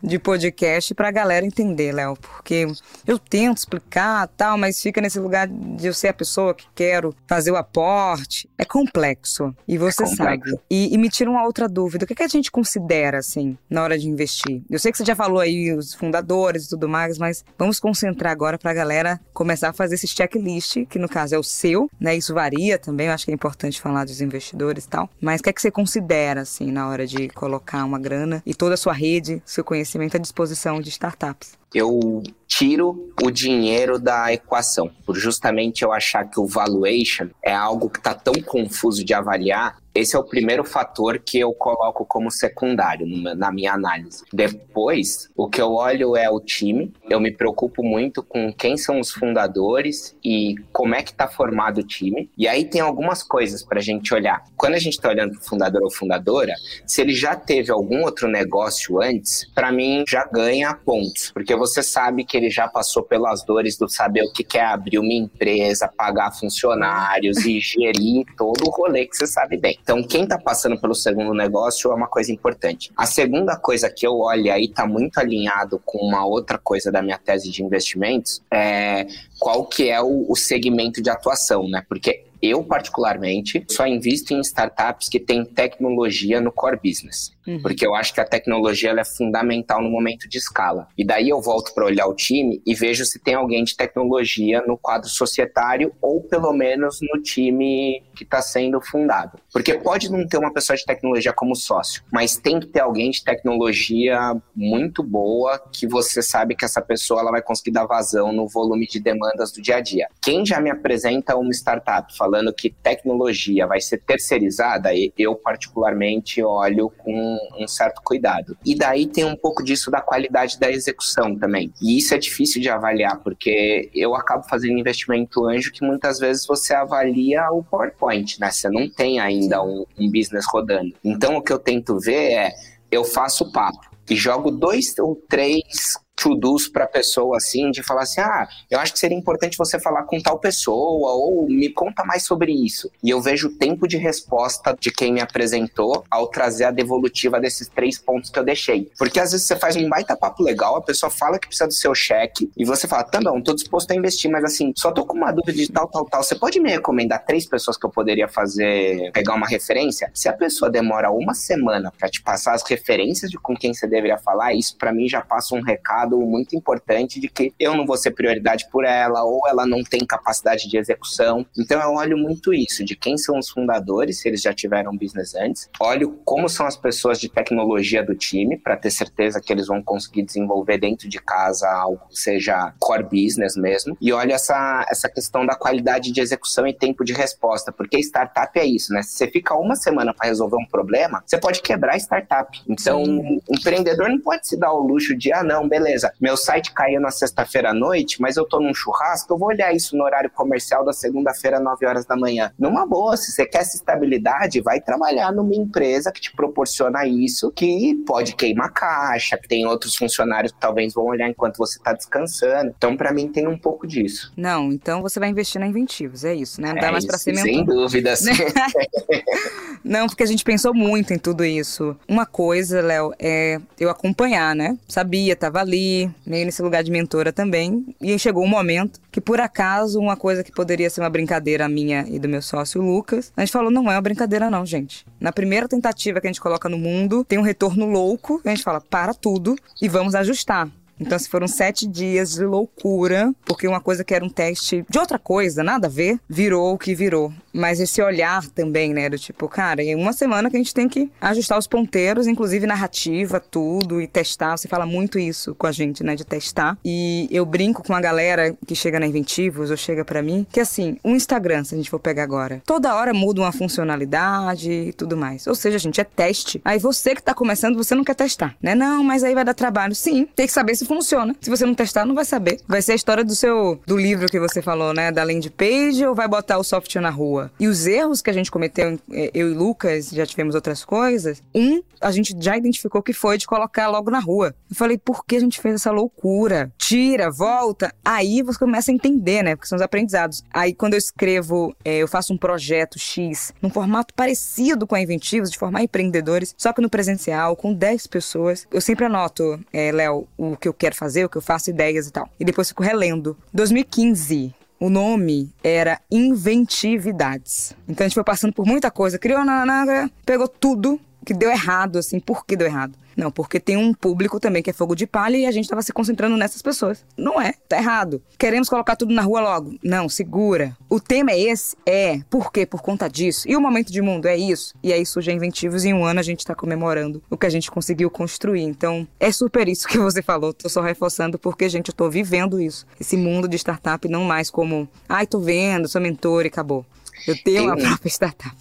[0.03, 2.66] de podcast para a galera entender, Léo, porque
[3.07, 7.14] eu tento explicar tal, mas fica nesse lugar de eu ser a pessoa que quero
[7.27, 8.49] fazer o aporte.
[8.59, 10.51] É complexo e você é complexo.
[10.51, 10.61] sabe.
[10.70, 13.57] E, e, me tira uma outra dúvida: o que, é que a gente considera assim
[13.68, 14.62] na hora de investir?
[14.70, 18.33] Eu sei que você já falou aí os fundadores e tudo mais, mas vamos concentrar
[18.33, 21.90] agora para a galera começar a fazer esse checklist, que no caso é o seu,
[22.01, 22.16] né?
[22.16, 23.07] Isso varia também.
[23.09, 25.11] Eu acho que é importante falar dos investidores e tal.
[25.20, 28.55] Mas o que é que você considera assim na hora de colocar uma grana e
[28.55, 31.60] toda a sua rede, seu conhecimento à disposição de startups?
[31.74, 37.88] Eu tiro o dinheiro da equação, por justamente eu achar que o valuation é algo
[37.88, 42.30] que está tão confuso de avaliar esse é o primeiro fator que eu coloco como
[42.30, 44.24] secundário na minha análise.
[44.33, 46.92] Depois, o que eu olho é o time.
[47.09, 51.78] Eu me preocupo muito com quem são os fundadores e como é que está formado
[51.78, 52.30] o time.
[52.38, 54.44] E aí tem algumas coisas para a gente olhar.
[54.56, 56.54] Quando a gente está olhando para o fundador ou fundadora,
[56.87, 61.83] se ele já teve algum outro negócio antes, para mim já ganha pontos, porque você
[61.83, 65.87] sabe que ele já passou pelas dores do saber o que é abrir uma empresa,
[65.87, 69.79] pagar funcionários e gerir todo o rolê que você sabe bem.
[69.83, 72.90] Então, quem está passando pelo segundo negócio é uma coisa importante.
[72.96, 77.03] A segunda coisa que eu olho aí está muito alinhado com uma outra coisa da
[77.03, 79.07] minha tese de investimentos, é
[79.38, 81.83] qual que é o, o segmento de atuação, né?
[81.88, 87.33] Porque Eu, particularmente, só invisto em startups que têm tecnologia no core business.
[87.51, 87.63] Uhum.
[87.63, 90.87] Porque eu acho que a tecnologia é fundamental no momento de escala.
[90.97, 94.63] E daí eu volto para olhar o time e vejo se tem alguém de tecnologia
[94.67, 99.39] no quadro societário ou pelo menos no time que está sendo fundado.
[99.53, 103.11] Porque pode não ter uma pessoa de tecnologia como sócio, mas tem que ter alguém
[103.11, 108.33] de tecnologia muito boa que você sabe que essa pessoa ela vai conseguir dar vazão
[108.33, 110.09] no volume de demandas do dia a dia.
[110.23, 116.91] Quem já me apresenta uma startup falando que tecnologia vai ser terceirizada, eu particularmente olho
[116.91, 118.57] com um certo cuidado.
[118.64, 121.72] E daí tem um pouco disso da qualidade da execução também.
[121.81, 126.46] E isso é difícil de avaliar, porque eu acabo fazendo investimento anjo que muitas vezes
[126.46, 128.50] você avalia o PowerPoint, né?
[128.50, 130.94] Você não tem ainda um, um business rodando.
[131.05, 132.53] Então o que eu tento ver é
[132.90, 138.20] eu faço papo e jogo dois ou três to-dos para pessoa, assim, de falar assim:
[138.20, 142.24] ah, eu acho que seria importante você falar com tal pessoa, ou me conta mais
[142.24, 142.90] sobre isso.
[143.02, 147.40] E eu vejo o tempo de resposta de quem me apresentou ao trazer a devolutiva
[147.40, 148.90] desses três pontos que eu deixei.
[148.98, 151.72] Porque às vezes você faz um baita papo legal, a pessoa fala que precisa do
[151.72, 155.06] seu cheque, e você fala: tá bom, tô disposto a investir, mas assim, só tô
[155.06, 156.22] com uma dúvida de tal, tal, tal.
[156.22, 160.11] Você pode me recomendar três pessoas que eu poderia fazer, pegar uma referência?
[160.14, 163.87] Se a pessoa demora uma semana para te passar as referências de com quem você
[163.87, 167.87] deveria falar, isso para mim já passa um recado muito importante de que eu não
[167.87, 171.46] vou ser prioridade por ela, ou ela não tem capacidade de execução.
[171.59, 175.35] Então eu olho muito isso, de quem são os fundadores, se eles já tiveram business
[175.35, 175.68] antes.
[175.81, 179.83] Olho como são as pessoas de tecnologia do time, para ter certeza que eles vão
[179.83, 183.96] conseguir desenvolver dentro de casa algo que seja core business mesmo.
[184.01, 188.59] E olho essa, essa questão da qualidade de execução e tempo de resposta, porque startup
[188.59, 189.03] é isso, né?
[189.03, 192.61] Se você fica uma semana para resolver um problema, você pode quebrar a startup.
[192.68, 196.37] Então, o empreendedor não pode se dar o luxo de, ah, não, beleza beleza, meu
[196.37, 199.97] site caiu na sexta-feira à noite, mas eu tô num churrasco, eu vou olhar isso
[199.97, 202.53] no horário comercial da segunda-feira, 9 horas da manhã.
[202.59, 207.51] Numa boa, se você quer essa estabilidade, vai trabalhar numa empresa que te proporciona isso,
[207.51, 211.93] que pode queimar caixa, que tem outros funcionários que talvez vão olhar enquanto você tá
[211.93, 212.73] descansando.
[212.77, 214.33] Então, para mim, tem um pouco disso.
[214.37, 216.69] Não, então você vai investir na Inventivos, é isso, né?
[216.73, 218.31] Não dá é mais pra ser Sem dúvida, sim.
[219.83, 221.97] Não, porque a gente pensou muito em tudo isso.
[222.07, 224.77] Uma coisa, Léo, é eu acompanhar, né?
[224.87, 225.80] Sabia, tava ali,
[226.27, 227.95] meio nesse lugar de mentora também.
[228.01, 232.05] E chegou um momento que, por acaso, uma coisa que poderia ser uma brincadeira minha
[232.09, 235.07] e do meu sócio Lucas, a gente falou: não é uma brincadeira, não, gente.
[235.19, 238.62] Na primeira tentativa que a gente coloca no mundo, tem um retorno louco, a gente
[238.62, 240.69] fala: para tudo e vamos ajustar.
[241.01, 244.99] Então, se foram sete dias de loucura, porque uma coisa que era um teste de
[244.99, 247.33] outra coisa, nada a ver, virou o que virou.
[247.53, 249.09] Mas esse olhar também, né?
[249.09, 252.67] Do tipo, cara, em uma semana que a gente tem que ajustar os ponteiros, inclusive
[252.67, 254.57] narrativa, tudo, e testar.
[254.57, 256.15] Você fala muito isso com a gente, né?
[256.15, 256.79] De testar.
[256.85, 260.61] E eu brinco com a galera que chega na Inventivos ou chega para mim, que
[260.61, 264.93] assim, o Instagram, se a gente for pegar agora, toda hora muda uma funcionalidade e
[264.93, 265.47] tudo mais.
[265.47, 266.61] Ou seja, gente, é teste.
[266.65, 268.75] Aí você que tá começando, você não quer testar, né?
[268.75, 269.95] Não, mas aí vai dar trabalho.
[269.95, 271.37] Sim, tem que saber se funciona.
[271.40, 272.61] Se você não testar, não vai saber.
[272.66, 275.12] Vai ser a história do seu do livro que você falou, né?
[275.12, 277.50] Da landing page ou vai botar o software na rua?
[277.61, 281.42] E os erros que a gente cometeu, eh, eu e Lucas, já tivemos outras coisas.
[281.55, 284.55] Um, a gente já identificou que foi de colocar logo na rua.
[284.68, 286.72] Eu falei, por que a gente fez essa loucura?
[286.76, 287.94] Tira, volta.
[288.05, 289.55] Aí você começa a entender, né?
[289.55, 290.42] Porque são os aprendizados.
[290.53, 295.00] Aí quando eu escrevo, é, eu faço um projeto X, num formato parecido com a
[295.00, 299.92] Inventivos, de formar empreendedores, só que no presencial, com 10 pessoas, eu sempre anoto, é,
[299.92, 302.29] Léo, o que eu quero fazer, o que eu faço, ideias e tal.
[302.40, 303.37] E depois fico relendo.
[303.53, 307.75] 2015, o nome era Inventividades.
[307.87, 311.98] Então a gente foi passando por muita coisa, criou, na, pegou tudo que deu errado,
[311.98, 312.98] assim, por que deu errado?
[313.16, 315.83] Não, porque tem um público também que é fogo de palha e a gente estava
[315.83, 317.04] se concentrando nessas pessoas.
[317.16, 318.22] Não é, tá errado.
[318.38, 319.74] Queremos colocar tudo na rua logo.
[319.83, 320.76] Não, segura.
[320.88, 321.76] O tema é esse?
[321.85, 322.20] É.
[322.30, 322.64] Por quê?
[322.64, 323.48] Por conta disso.
[323.48, 324.74] E o momento de mundo é isso.
[324.83, 327.50] E aí surge Inventivos e em um ano a gente está comemorando o que a
[327.50, 328.62] gente conseguiu construir.
[328.62, 330.52] Então, é super isso que você falou.
[330.52, 332.87] Tô só reforçando porque, gente, eu tô vivendo isso.
[332.98, 336.87] Esse mundo de startup não mais como, ai, tô vendo, sou mentor e acabou.
[337.26, 338.56] Eu tenho tem uma um, própria startup.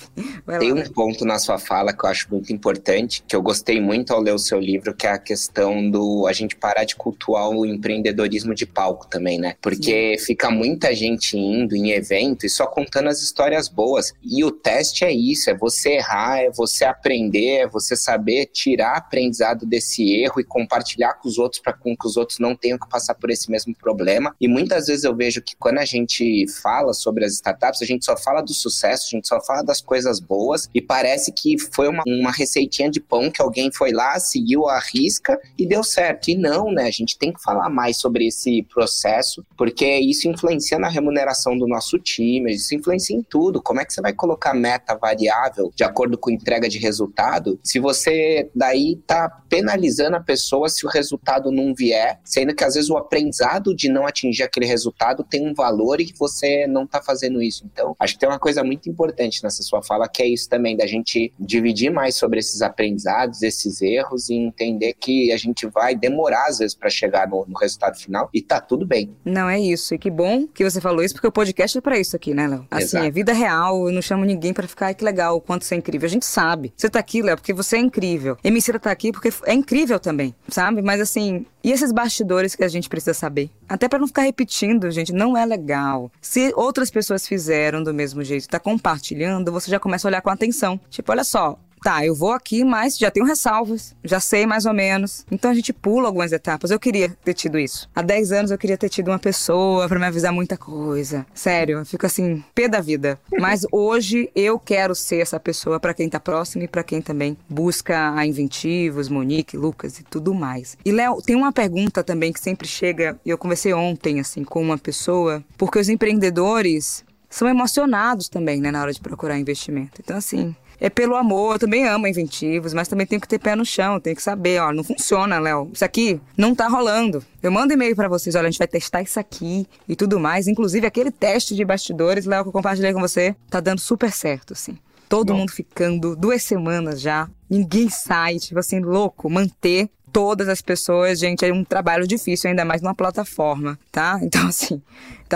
[0.45, 3.41] Vai tem lá, um ponto na sua fala que eu acho muito importante, que eu
[3.41, 6.83] gostei muito ao ler o seu livro, que é a questão do a gente parar
[6.83, 9.55] de cultuar o empreendedorismo de palco também, né?
[9.61, 10.25] Porque Sim.
[10.25, 14.13] fica muita gente indo em evento e só contando as histórias boas.
[14.23, 18.97] E o teste é isso, é você errar, é você aprender, é você saber tirar
[18.97, 22.87] aprendizado desse erro e compartilhar com os outros para que os outros não tenham que
[22.89, 24.35] passar por esse mesmo problema.
[24.39, 28.05] E muitas vezes eu vejo que quando a gente fala sobre as startups, a gente
[28.05, 31.87] só fala do sucesso, a gente só fala das coisas boas e parece que foi
[31.87, 36.29] uma, uma receitinha de pão que alguém foi lá, seguiu a risca e deu certo.
[36.29, 36.83] E não, né?
[36.83, 41.67] A gente tem que falar mais sobre esse processo, porque isso influencia na remuneração do
[41.67, 43.61] nosso time, isso influencia em tudo.
[43.61, 47.79] Como é que você vai colocar meta variável de acordo com entrega de resultado se
[47.79, 52.89] você daí tá penalizando a pessoa se o resultado não vier, sendo que às vezes
[52.89, 57.41] o aprendizado de não atingir aquele resultado tem um valor e você não tá fazendo
[57.41, 57.65] isso.
[57.71, 60.75] Então, acho que tem uma coisa muito importante nessa sua fala que é isso também,
[60.75, 65.95] da gente dividir mais sobre esses aprendizados, esses erros e entender que a gente vai
[65.95, 69.11] demorar às vezes para chegar no, no, resultado final e tá tudo bem.
[69.23, 69.93] Não é isso.
[69.93, 72.47] E que bom que você falou isso, porque o podcast é para isso aqui, né,
[72.47, 72.65] Léo?
[72.71, 73.05] Assim, Exato.
[73.05, 75.77] é vida real, eu não chamo ninguém para ficar, que legal, o quanto você é
[75.77, 76.07] incrível.
[76.07, 76.73] A gente sabe.
[76.75, 78.37] Você tá aqui, Léo, porque você é incrível.
[78.43, 80.81] Emicida tá aqui porque é incrível também, sabe?
[80.81, 83.49] Mas assim, e esses bastidores que a gente precisa saber?
[83.67, 86.09] Até para não ficar repetindo, gente, não é legal.
[86.21, 90.29] Se outras pessoas fizeram do mesmo jeito, tá compartilhando, você já começa a olhar com
[90.29, 90.79] atenção.
[90.89, 94.73] Tipo, olha só, tá, eu vou aqui, mas já tenho ressalvas, já sei mais ou
[94.73, 95.25] menos.
[95.31, 96.71] Então a gente pula algumas etapas.
[96.71, 97.89] Eu queria ter tido isso.
[97.95, 101.25] Há 10 anos eu queria ter tido uma pessoa para me avisar muita coisa.
[101.33, 103.19] Sério, eu fico assim, pé da vida.
[103.39, 107.37] Mas hoje eu quero ser essa pessoa para quem tá próximo e para quem também
[107.49, 110.77] busca a Inventivos, Monique, Lucas e tudo mais.
[110.83, 114.61] E Léo, tem uma pergunta também que sempre chega, e eu conversei ontem assim com
[114.61, 120.01] uma pessoa, porque os empreendedores são emocionados também, né, na hora de procurar investimento.
[120.01, 123.55] Então assim, é pelo amor, eu também amo inventivos, mas também tenho que ter pé
[123.55, 125.69] no chão, tenho que saber, ó, não funciona, Léo.
[125.73, 127.23] Isso aqui não tá rolando.
[127.43, 130.47] Eu mando e-mail para vocês, olha, a gente vai testar isso aqui e tudo mais.
[130.47, 134.53] Inclusive, aquele teste de bastidores, Léo, que eu compartilhei com você, tá dando super certo,
[134.53, 134.77] assim.
[135.09, 141.19] Todo mundo ficando duas semanas já, ninguém sai, tipo assim, louco, manter todas as pessoas,
[141.19, 144.19] gente, é um trabalho difícil, ainda mais numa plataforma, tá?
[144.21, 144.81] Então, assim,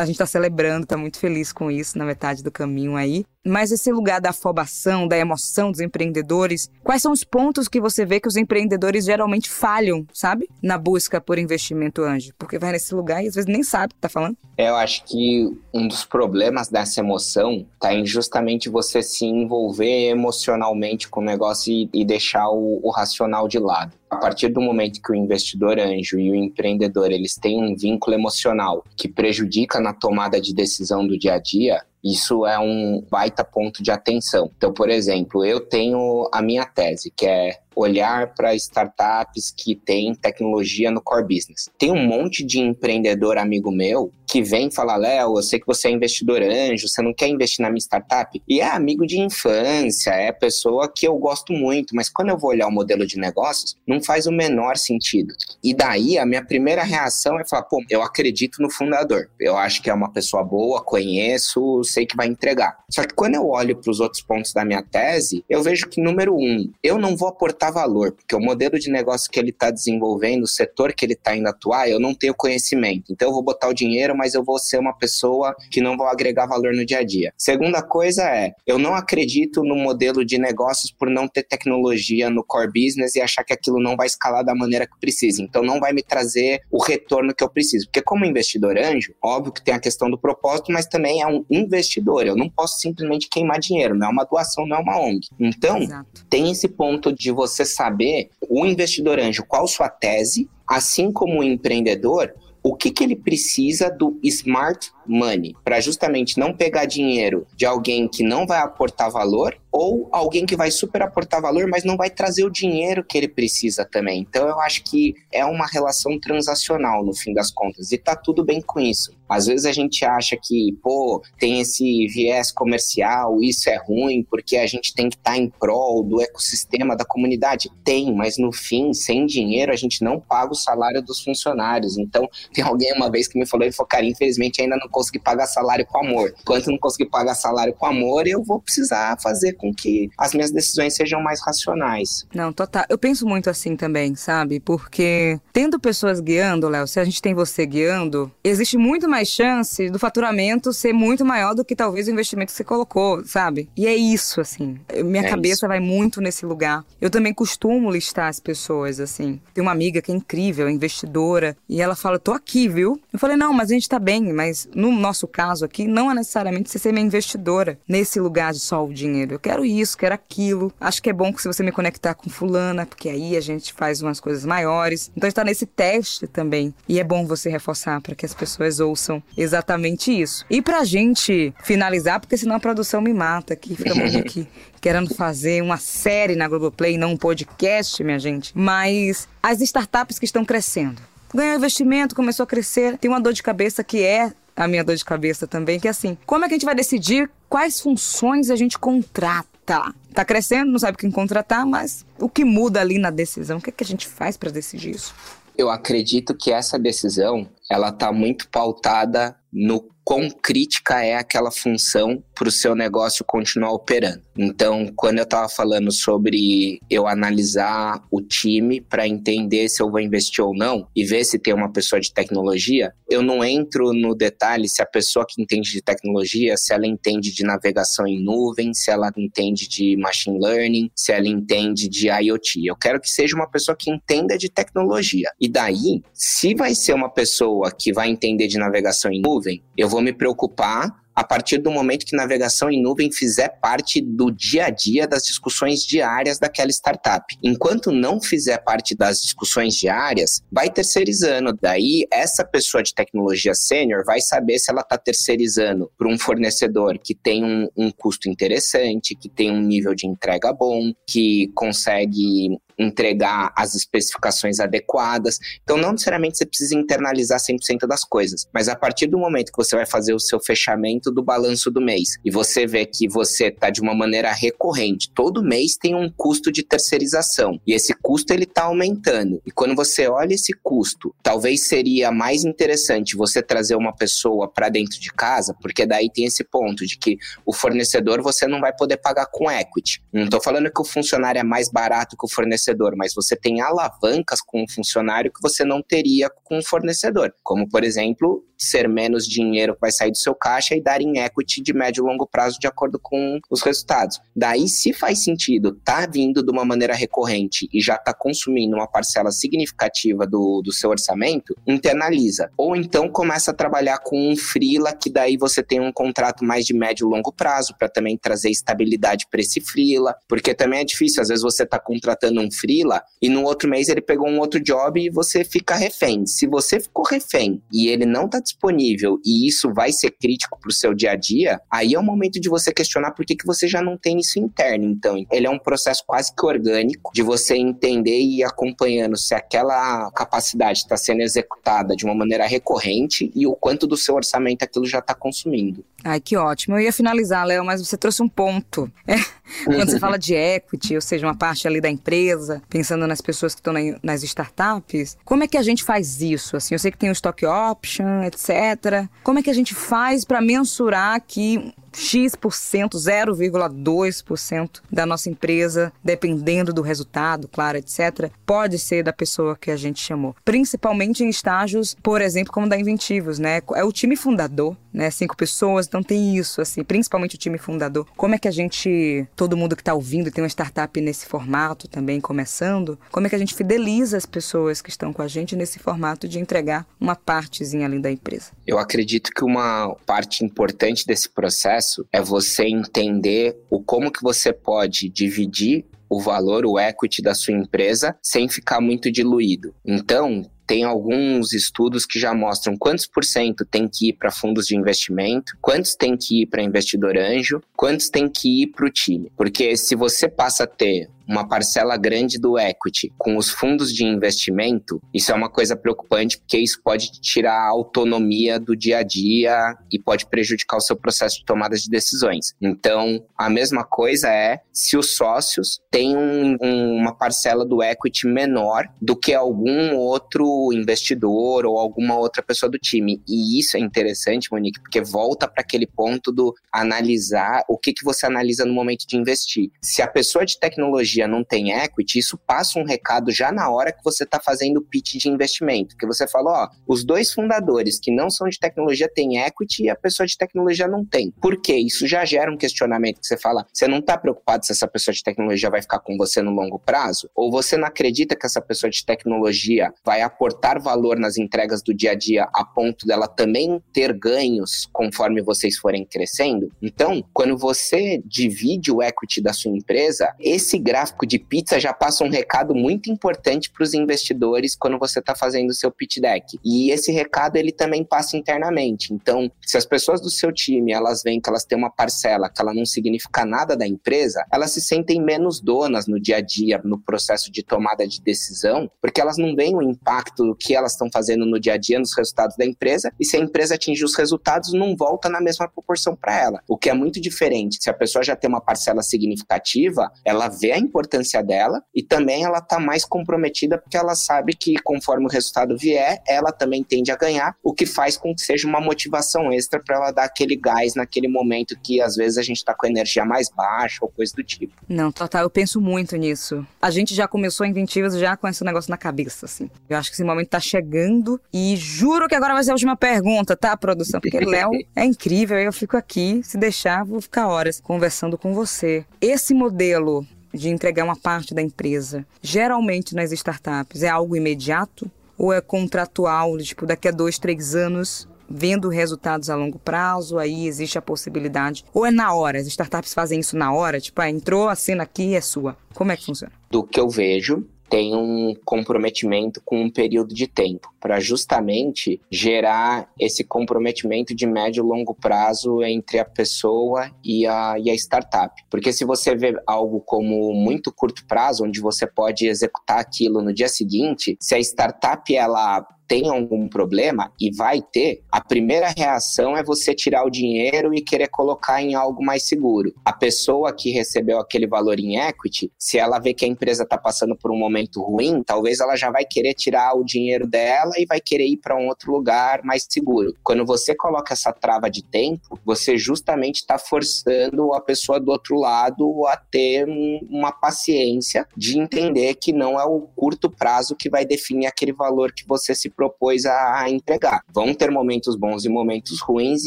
[0.01, 3.25] a gente está celebrando, está muito feliz com isso na metade do caminho aí.
[3.45, 8.05] Mas esse lugar da afobação, da emoção dos empreendedores, quais são os pontos que você
[8.05, 10.47] vê que os empreendedores geralmente falham, sabe?
[10.61, 12.31] Na busca por investimento anjo?
[12.37, 14.37] Porque vai nesse lugar e às vezes nem sabe o que tá falando.
[14.57, 20.09] É, eu acho que um dos problemas dessa emoção tá em justamente você se envolver
[20.09, 23.91] emocionalmente com o negócio e, e deixar o, o racional de lado.
[24.09, 28.15] A partir do momento que o investidor anjo e o empreendedor eles têm um vínculo
[28.15, 33.43] emocional que prejudica na tomada de decisão do dia a dia, isso é um baita
[33.43, 34.51] ponto de atenção.
[34.57, 40.13] Então, por exemplo, eu tenho a minha tese, que é olhar para startups que têm
[40.13, 41.69] tecnologia no core business.
[41.77, 45.87] Tem um monte de empreendedor amigo meu que vem falar, Léo, eu sei que você
[45.87, 48.41] é investidor anjo, você não quer investir na minha startup?
[48.49, 52.49] E é amigo de infância, é pessoa que eu gosto muito, mas quando eu vou
[52.49, 55.35] olhar o modelo de negócios, não faz o menor sentido.
[55.63, 59.29] E daí a minha primeira reação é falar, pô, eu acredito no fundador.
[59.39, 62.75] Eu acho que é uma pessoa boa, conheço, sei que vai entregar.
[62.89, 66.01] Só que quando eu olho para os outros pontos da minha tese, eu vejo que,
[66.01, 69.69] número um, eu não vou aportar valor, porque o modelo de negócio que ele está
[69.69, 73.13] desenvolvendo, o setor que ele está indo atuar, eu não tenho conhecimento.
[73.13, 76.07] Então eu vou botar o dinheiro, mas eu vou ser uma pessoa que não vou
[76.07, 77.33] agregar valor no dia a dia.
[77.37, 82.43] Segunda coisa é, eu não acredito no modelo de negócios por não ter tecnologia no
[82.43, 85.41] core business e achar que aquilo não vai escalar da maneira que precisa.
[85.41, 87.87] Então não vai me trazer o retorno que eu preciso.
[87.87, 91.43] Porque como investidor anjo, óbvio que tem a questão do propósito, mas também é um
[91.49, 92.25] investidor.
[92.25, 95.27] Eu não posso simplesmente queimar dinheiro, não é uma doação, não é uma ONG.
[95.39, 96.25] Então, Exato.
[96.29, 101.43] tem esse ponto de você saber, o investidor anjo, qual sua tese, assim como o
[101.43, 102.33] empreendedor,
[102.63, 108.07] o que, que ele precisa do smart money, para justamente não pegar dinheiro de alguém
[108.07, 112.09] que não vai aportar valor ou alguém que vai super aportar valor, mas não vai
[112.09, 114.21] trazer o dinheiro que ele precisa também.
[114.21, 118.45] Então eu acho que é uma relação transacional no fim das contas e tá tudo
[118.45, 119.11] bem com isso.
[119.27, 124.57] Às vezes a gente acha que, pô, tem esse viés comercial, isso é ruim porque
[124.57, 127.71] a gente tem que estar tá em prol do ecossistema da comunidade.
[127.83, 131.97] Tem, mas no fim, sem dinheiro, a gente não paga o salário dos funcionários.
[131.97, 135.19] Então, tem alguém uma vez que me falou, e falou, cara, infelizmente ainda não conseguir
[135.19, 136.33] pagar salário com amor.
[136.39, 140.51] Enquanto não conseguir pagar salário com amor, eu vou precisar fazer com que as minhas
[140.51, 142.25] decisões sejam mais racionais.
[142.33, 142.85] Não, total.
[142.87, 144.59] Eu penso muito assim também, sabe?
[144.59, 149.89] Porque tendo pessoas guiando, Léo, se a gente tem você guiando, existe muito mais chance
[149.89, 153.69] do faturamento ser muito maior do que talvez o investimento que você colocou, sabe?
[153.75, 154.79] E é isso, assim.
[155.03, 155.67] Minha é cabeça isso.
[155.67, 156.85] vai muito nesse lugar.
[157.01, 159.39] Eu também costumo listar as pessoas, assim.
[159.53, 162.99] Tem uma amiga que é incrível, é investidora, e ela fala: tô aqui, viu?
[163.11, 166.13] Eu falei: não, mas a gente tá bem, mas no nosso caso aqui, não é
[166.13, 169.35] necessariamente você ser minha investidora nesse lugar de só o dinheiro.
[169.35, 170.73] Eu quero isso, quero aquilo.
[170.79, 173.71] Acho que é bom que se você me conectar com fulana, porque aí a gente
[173.71, 175.09] faz umas coisas maiores.
[175.15, 176.73] Então está nesse teste também.
[176.87, 180.45] E é bom você reforçar para que as pessoas ouçam exatamente isso.
[180.49, 184.45] E pra gente finalizar, porque senão a produção me mata aqui, fica muito aqui
[184.81, 188.51] querendo fazer uma série na Globoplay, não um podcast, minha gente.
[188.53, 191.01] Mas as startups que estão crescendo.
[191.33, 194.95] Ganhou investimento, começou a crescer, tem uma dor de cabeça que é a minha dor
[194.95, 198.49] de cabeça também, que é assim, como é que a gente vai decidir quais funções
[198.49, 199.93] a gente contrata?
[200.13, 203.57] Tá crescendo, não sabe quem contratar, mas o que muda ali na decisão?
[203.57, 205.13] O que, é que a gente faz para decidir isso?
[205.57, 212.21] Eu acredito que essa decisão ela está muito pautada no quão crítica é aquela função
[212.35, 214.21] para o seu negócio continuar operando.
[214.37, 219.99] Então, quando eu estava falando sobre eu analisar o time para entender se eu vou
[219.99, 224.15] investir ou não e ver se tem uma pessoa de tecnologia, eu não entro no
[224.15, 228.73] detalhe se a pessoa que entende de tecnologia, se ela entende de navegação em nuvem,
[228.73, 232.65] se ela entende de machine learning, se ela entende de IoT.
[232.65, 235.29] Eu quero que seja uma pessoa que entenda de tecnologia.
[235.39, 239.42] E daí, se vai ser uma pessoa que vai entender de navegação em nuvem,
[239.77, 244.31] eu vou me preocupar a partir do momento que navegação em nuvem fizer parte do
[244.31, 247.37] dia a dia das discussões diárias daquela startup.
[247.43, 251.55] Enquanto não fizer parte das discussões diárias, vai terceirizando.
[251.61, 256.97] Daí, essa pessoa de tecnologia sênior vai saber se ela está terceirizando para um fornecedor
[256.97, 262.57] que tem um, um custo interessante, que tem um nível de entrega bom, que consegue
[262.77, 265.39] entregar as especificações adequadas.
[265.63, 269.57] Então, não necessariamente você precisa internalizar 100% das coisas, mas a partir do momento que
[269.57, 273.47] você vai fazer o seu fechamento do balanço do mês e você vê que você
[273.47, 278.33] está de uma maneira recorrente, todo mês tem um custo de terceirização e esse custo
[278.33, 279.41] ele está aumentando.
[279.45, 284.69] E quando você olha esse custo, talvez seria mais interessante você trazer uma pessoa para
[284.69, 288.73] dentro de casa, porque daí tem esse ponto de que o fornecedor você não vai
[288.75, 290.03] poder pagar com equity.
[290.11, 293.35] Não estou falando que o funcionário é mais barato que o fornecedor fornecedor, mas você
[293.35, 297.33] tem alavancas com o funcionário que você não teria com o fornecedor.
[297.43, 301.19] Como, por exemplo, ser menos dinheiro que vai sair do seu caixa e dar em
[301.19, 304.19] equity de médio e longo prazo de acordo com os resultados.
[304.35, 308.87] Daí, se faz sentido, tá vindo de uma maneira recorrente e já tá consumindo uma
[308.87, 312.49] parcela significativa do, do seu orçamento, internaliza.
[312.57, 316.65] Ou então começa a trabalhar com um freela, que daí você tem um contrato mais
[316.65, 320.85] de médio e longo prazo, para também trazer estabilidade para esse freela, porque também é
[320.85, 324.39] difícil, às vezes você tá contratando um freela e no outro mês ele pegou um
[324.39, 326.25] outro job e você fica refém.
[326.25, 330.69] Se você ficou refém e ele não tá disponível e isso vai ser crítico para
[330.69, 333.45] o seu dia a dia, aí é o momento de você questionar por que, que
[333.45, 334.85] você já não tem isso interno.
[334.85, 339.33] Então, ele é um processo quase que orgânico de você entender e ir acompanhando se
[339.33, 344.63] aquela capacidade está sendo executada de uma maneira recorrente e o quanto do seu orçamento
[344.63, 345.83] aquilo já está consumindo.
[346.03, 346.75] Ai, que ótimo.
[346.75, 348.91] Eu ia finalizar, Léo, mas você trouxe um ponto.
[349.65, 353.21] É, quando você fala de equity, ou seja, uma parte ali da empresa, pensando nas
[353.21, 356.57] pessoas que estão nas startups, como é que a gente faz isso?
[356.57, 359.07] Assim, eu sei que tem o stock option, etc.
[359.21, 366.73] Como é que a gente faz para mensurar que X%, 0,2% da nossa empresa, dependendo
[366.73, 370.35] do resultado, claro, etc., pode ser da pessoa que a gente chamou.
[370.43, 373.61] Principalmente em estágios, por exemplo, como da Inventivos, né?
[373.75, 375.09] É o time fundador, né?
[375.09, 378.07] Cinco pessoas, então tem isso, assim, principalmente o time fundador.
[378.15, 381.87] Como é que a gente, todo mundo que está ouvindo, tem uma startup nesse formato
[381.87, 385.55] também começando, como é que a gente fideliza as pessoas que estão com a gente
[385.55, 388.51] nesse formato de entregar uma partezinha ali da empresa?
[388.65, 394.51] Eu acredito que uma parte importante desse processo é você entender o como que você
[394.51, 399.73] pode dividir o valor, o equity da sua empresa sem ficar muito diluído.
[399.83, 404.67] Então, tem alguns estudos que já mostram quantos por cento tem que ir para fundos
[404.67, 408.89] de investimento, quantos tem que ir para investidor anjo, quantos tem que ir para o
[408.89, 409.31] time.
[409.35, 414.03] Porque se você passa a ter uma parcela grande do equity com os fundos de
[414.03, 419.03] investimento, isso é uma coisa preocupante porque isso pode tirar a autonomia do dia a
[419.03, 422.53] dia e pode prejudicar o seu processo de tomada de decisões.
[422.61, 428.27] Então, a mesma coisa é se os sócios têm um, um, uma parcela do equity
[428.27, 433.21] menor do que algum outro investidor ou alguma outra pessoa do time.
[433.27, 438.03] E isso é interessante, Monique, porque volta para aquele ponto do analisar o que, que
[438.03, 439.69] você analisa no momento de investir.
[439.81, 443.91] Se a pessoa de tecnologia não tem equity, isso passa um recado já na hora
[443.91, 447.99] que você está fazendo o pitch de investimento, que você fala, ó, os dois fundadores
[447.99, 451.31] que não são de tecnologia têm equity e a pessoa de tecnologia não tem.
[451.41, 451.75] Por quê?
[451.75, 455.13] Isso já gera um questionamento que você fala, você não está preocupado se essa pessoa
[455.13, 457.29] de tecnologia vai ficar com você no longo prazo?
[457.35, 461.93] Ou você não acredita que essa pessoa de tecnologia vai aportar valor nas entregas do
[461.93, 466.71] dia a dia a ponto dela também ter ganhos conforme vocês forem crescendo?
[466.81, 472.23] Então, quando você divide o equity da sua empresa, esse gráfico de pizza já passa
[472.23, 476.57] um recado muito importante para os investidores quando você está fazendo o seu pitch deck.
[476.63, 479.13] E esse recado ele também passa internamente.
[479.13, 482.61] Então, se as pessoas do seu time elas veem que elas têm uma parcela que
[482.61, 486.81] ela não significa nada da empresa, elas se sentem menos donas no dia a dia,
[486.83, 490.93] no processo de tomada de decisão, porque elas não veem o impacto do que elas
[490.93, 493.11] estão fazendo no dia a dia nos resultados da empresa.
[493.19, 496.61] E se a empresa atingir os resultados, não volta na mesma proporção para ela.
[496.67, 497.77] O que é muito diferente.
[497.81, 502.43] Se a pessoa já tem uma parcela significativa, ela vê a importância dela e também
[502.43, 507.11] ela está mais comprometida porque ela sabe que conforme o resultado vier, ela também tende
[507.11, 510.55] a ganhar, o que faz com que seja uma motivação extra para ela dar aquele
[510.55, 514.09] gás naquele momento que às vezes a gente está com a energia mais baixa ou
[514.09, 514.73] coisa do tipo.
[514.87, 516.65] Não, total, eu penso muito nisso.
[516.81, 519.69] A gente já começou Inventivas já com esse negócio na cabeça, assim.
[519.89, 522.95] Eu acho que esse momento tá chegando e juro que agora vai ser a última
[522.95, 524.21] pergunta, tá, produção?
[524.21, 529.05] Porque Léo é incrível, eu fico aqui, se deixar, vou ficar horas conversando com você.
[529.19, 535.09] Esse modelo de entregar uma parte da empresa, geralmente nas startups, é algo imediato?
[535.37, 540.67] Ou é contratual, tipo, daqui a dois, três anos vendo resultados a longo prazo, aí
[540.67, 541.83] existe a possibilidade.
[541.93, 545.33] Ou é na hora, as startups fazem isso na hora, tipo, ah, entrou, cena aqui
[545.33, 545.75] é sua.
[545.93, 546.53] Como é que funciona?
[546.69, 553.09] Do que eu vejo, tem um comprometimento com um período de tempo, para justamente gerar
[553.19, 558.53] esse comprometimento de médio e longo prazo entre a pessoa e a, e a startup.
[558.69, 563.53] Porque se você vê algo como muito curto prazo, onde você pode executar aquilo no
[563.53, 569.55] dia seguinte, se a startup ela tem algum problema, e vai ter, a primeira reação
[569.57, 572.93] é você tirar o dinheiro e querer colocar em algo mais seguro.
[573.03, 576.97] A pessoa que recebeu aquele valor em equity, se ela vê que a empresa está
[576.97, 581.05] passando por um momento ruim, talvez ela já vai querer tirar o dinheiro dela e
[581.05, 583.33] vai querer ir para um outro lugar mais seguro.
[583.43, 588.55] Quando você coloca essa trava de tempo, você justamente está forçando a pessoa do outro
[588.57, 589.87] lado a ter
[590.29, 595.31] uma paciência de entender que não é o curto prazo que vai definir aquele valor
[595.31, 597.41] que você se propôs a entregar.
[597.53, 599.65] Vão ter momentos bons e momentos ruins,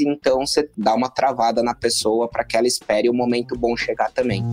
[0.01, 4.11] então você dá uma travada na pessoa para que ela espere o momento bom chegar
[4.13, 4.45] também.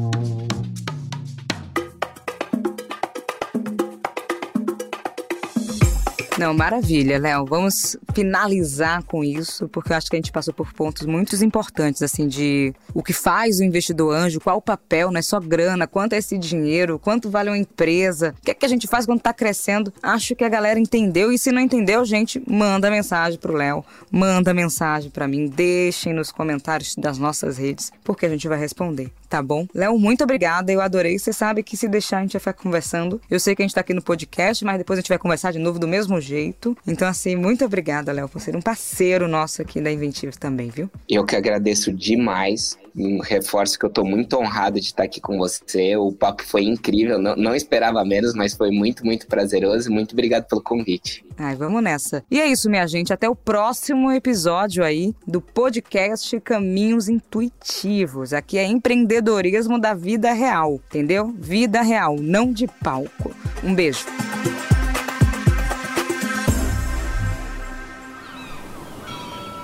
[6.44, 7.46] Não, maravilha, Léo.
[7.46, 12.02] Vamos finalizar com isso, porque eu acho que a gente passou por pontos muito importantes,
[12.02, 15.88] assim, de o que faz o investidor anjo, qual o papel, não é só grana,
[15.88, 19.06] quanto é esse dinheiro, quanto vale uma empresa, o que é que a gente faz
[19.06, 19.94] quando está crescendo.
[20.04, 24.54] Acho que a galera entendeu, e se não entendeu, gente, manda mensagem pro Léo, manda
[24.54, 29.42] mensagem para mim, deixem nos comentários das nossas redes, porque a gente vai responder tá
[29.42, 29.66] bom?
[29.74, 31.18] Léo, muito obrigada, eu adorei.
[31.18, 33.20] Você sabe que se deixar a gente vai ficar conversando.
[33.32, 35.52] Eu sei que a gente tá aqui no podcast, mas depois a gente vai conversar
[35.52, 36.78] de novo do mesmo jeito.
[36.86, 40.88] Então, assim, muito obrigada, Léo, por ser um parceiro nosso aqui da Inventivos também, viu?
[41.10, 42.78] Eu que agradeço demais.
[42.96, 45.96] Um reforço que eu tô muito honrado de estar aqui com você.
[45.98, 49.92] O papo foi incrível, não, não esperava menos, mas foi muito, muito prazeroso.
[49.92, 51.26] Muito obrigado pelo convite.
[51.38, 52.24] Ai, vamos nessa.
[52.30, 53.12] E é isso, minha gente.
[53.12, 58.34] Até o próximo episódio aí do podcast Caminhos Intuitivos.
[58.34, 61.34] Aqui é empreendedorismo da vida real, entendeu?
[61.38, 63.36] Vida real, não de palco.
[63.64, 64.06] Um beijo.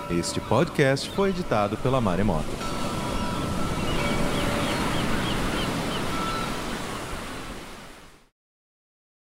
[0.09, 2.78] Este podcast foi editado pela Maremoto.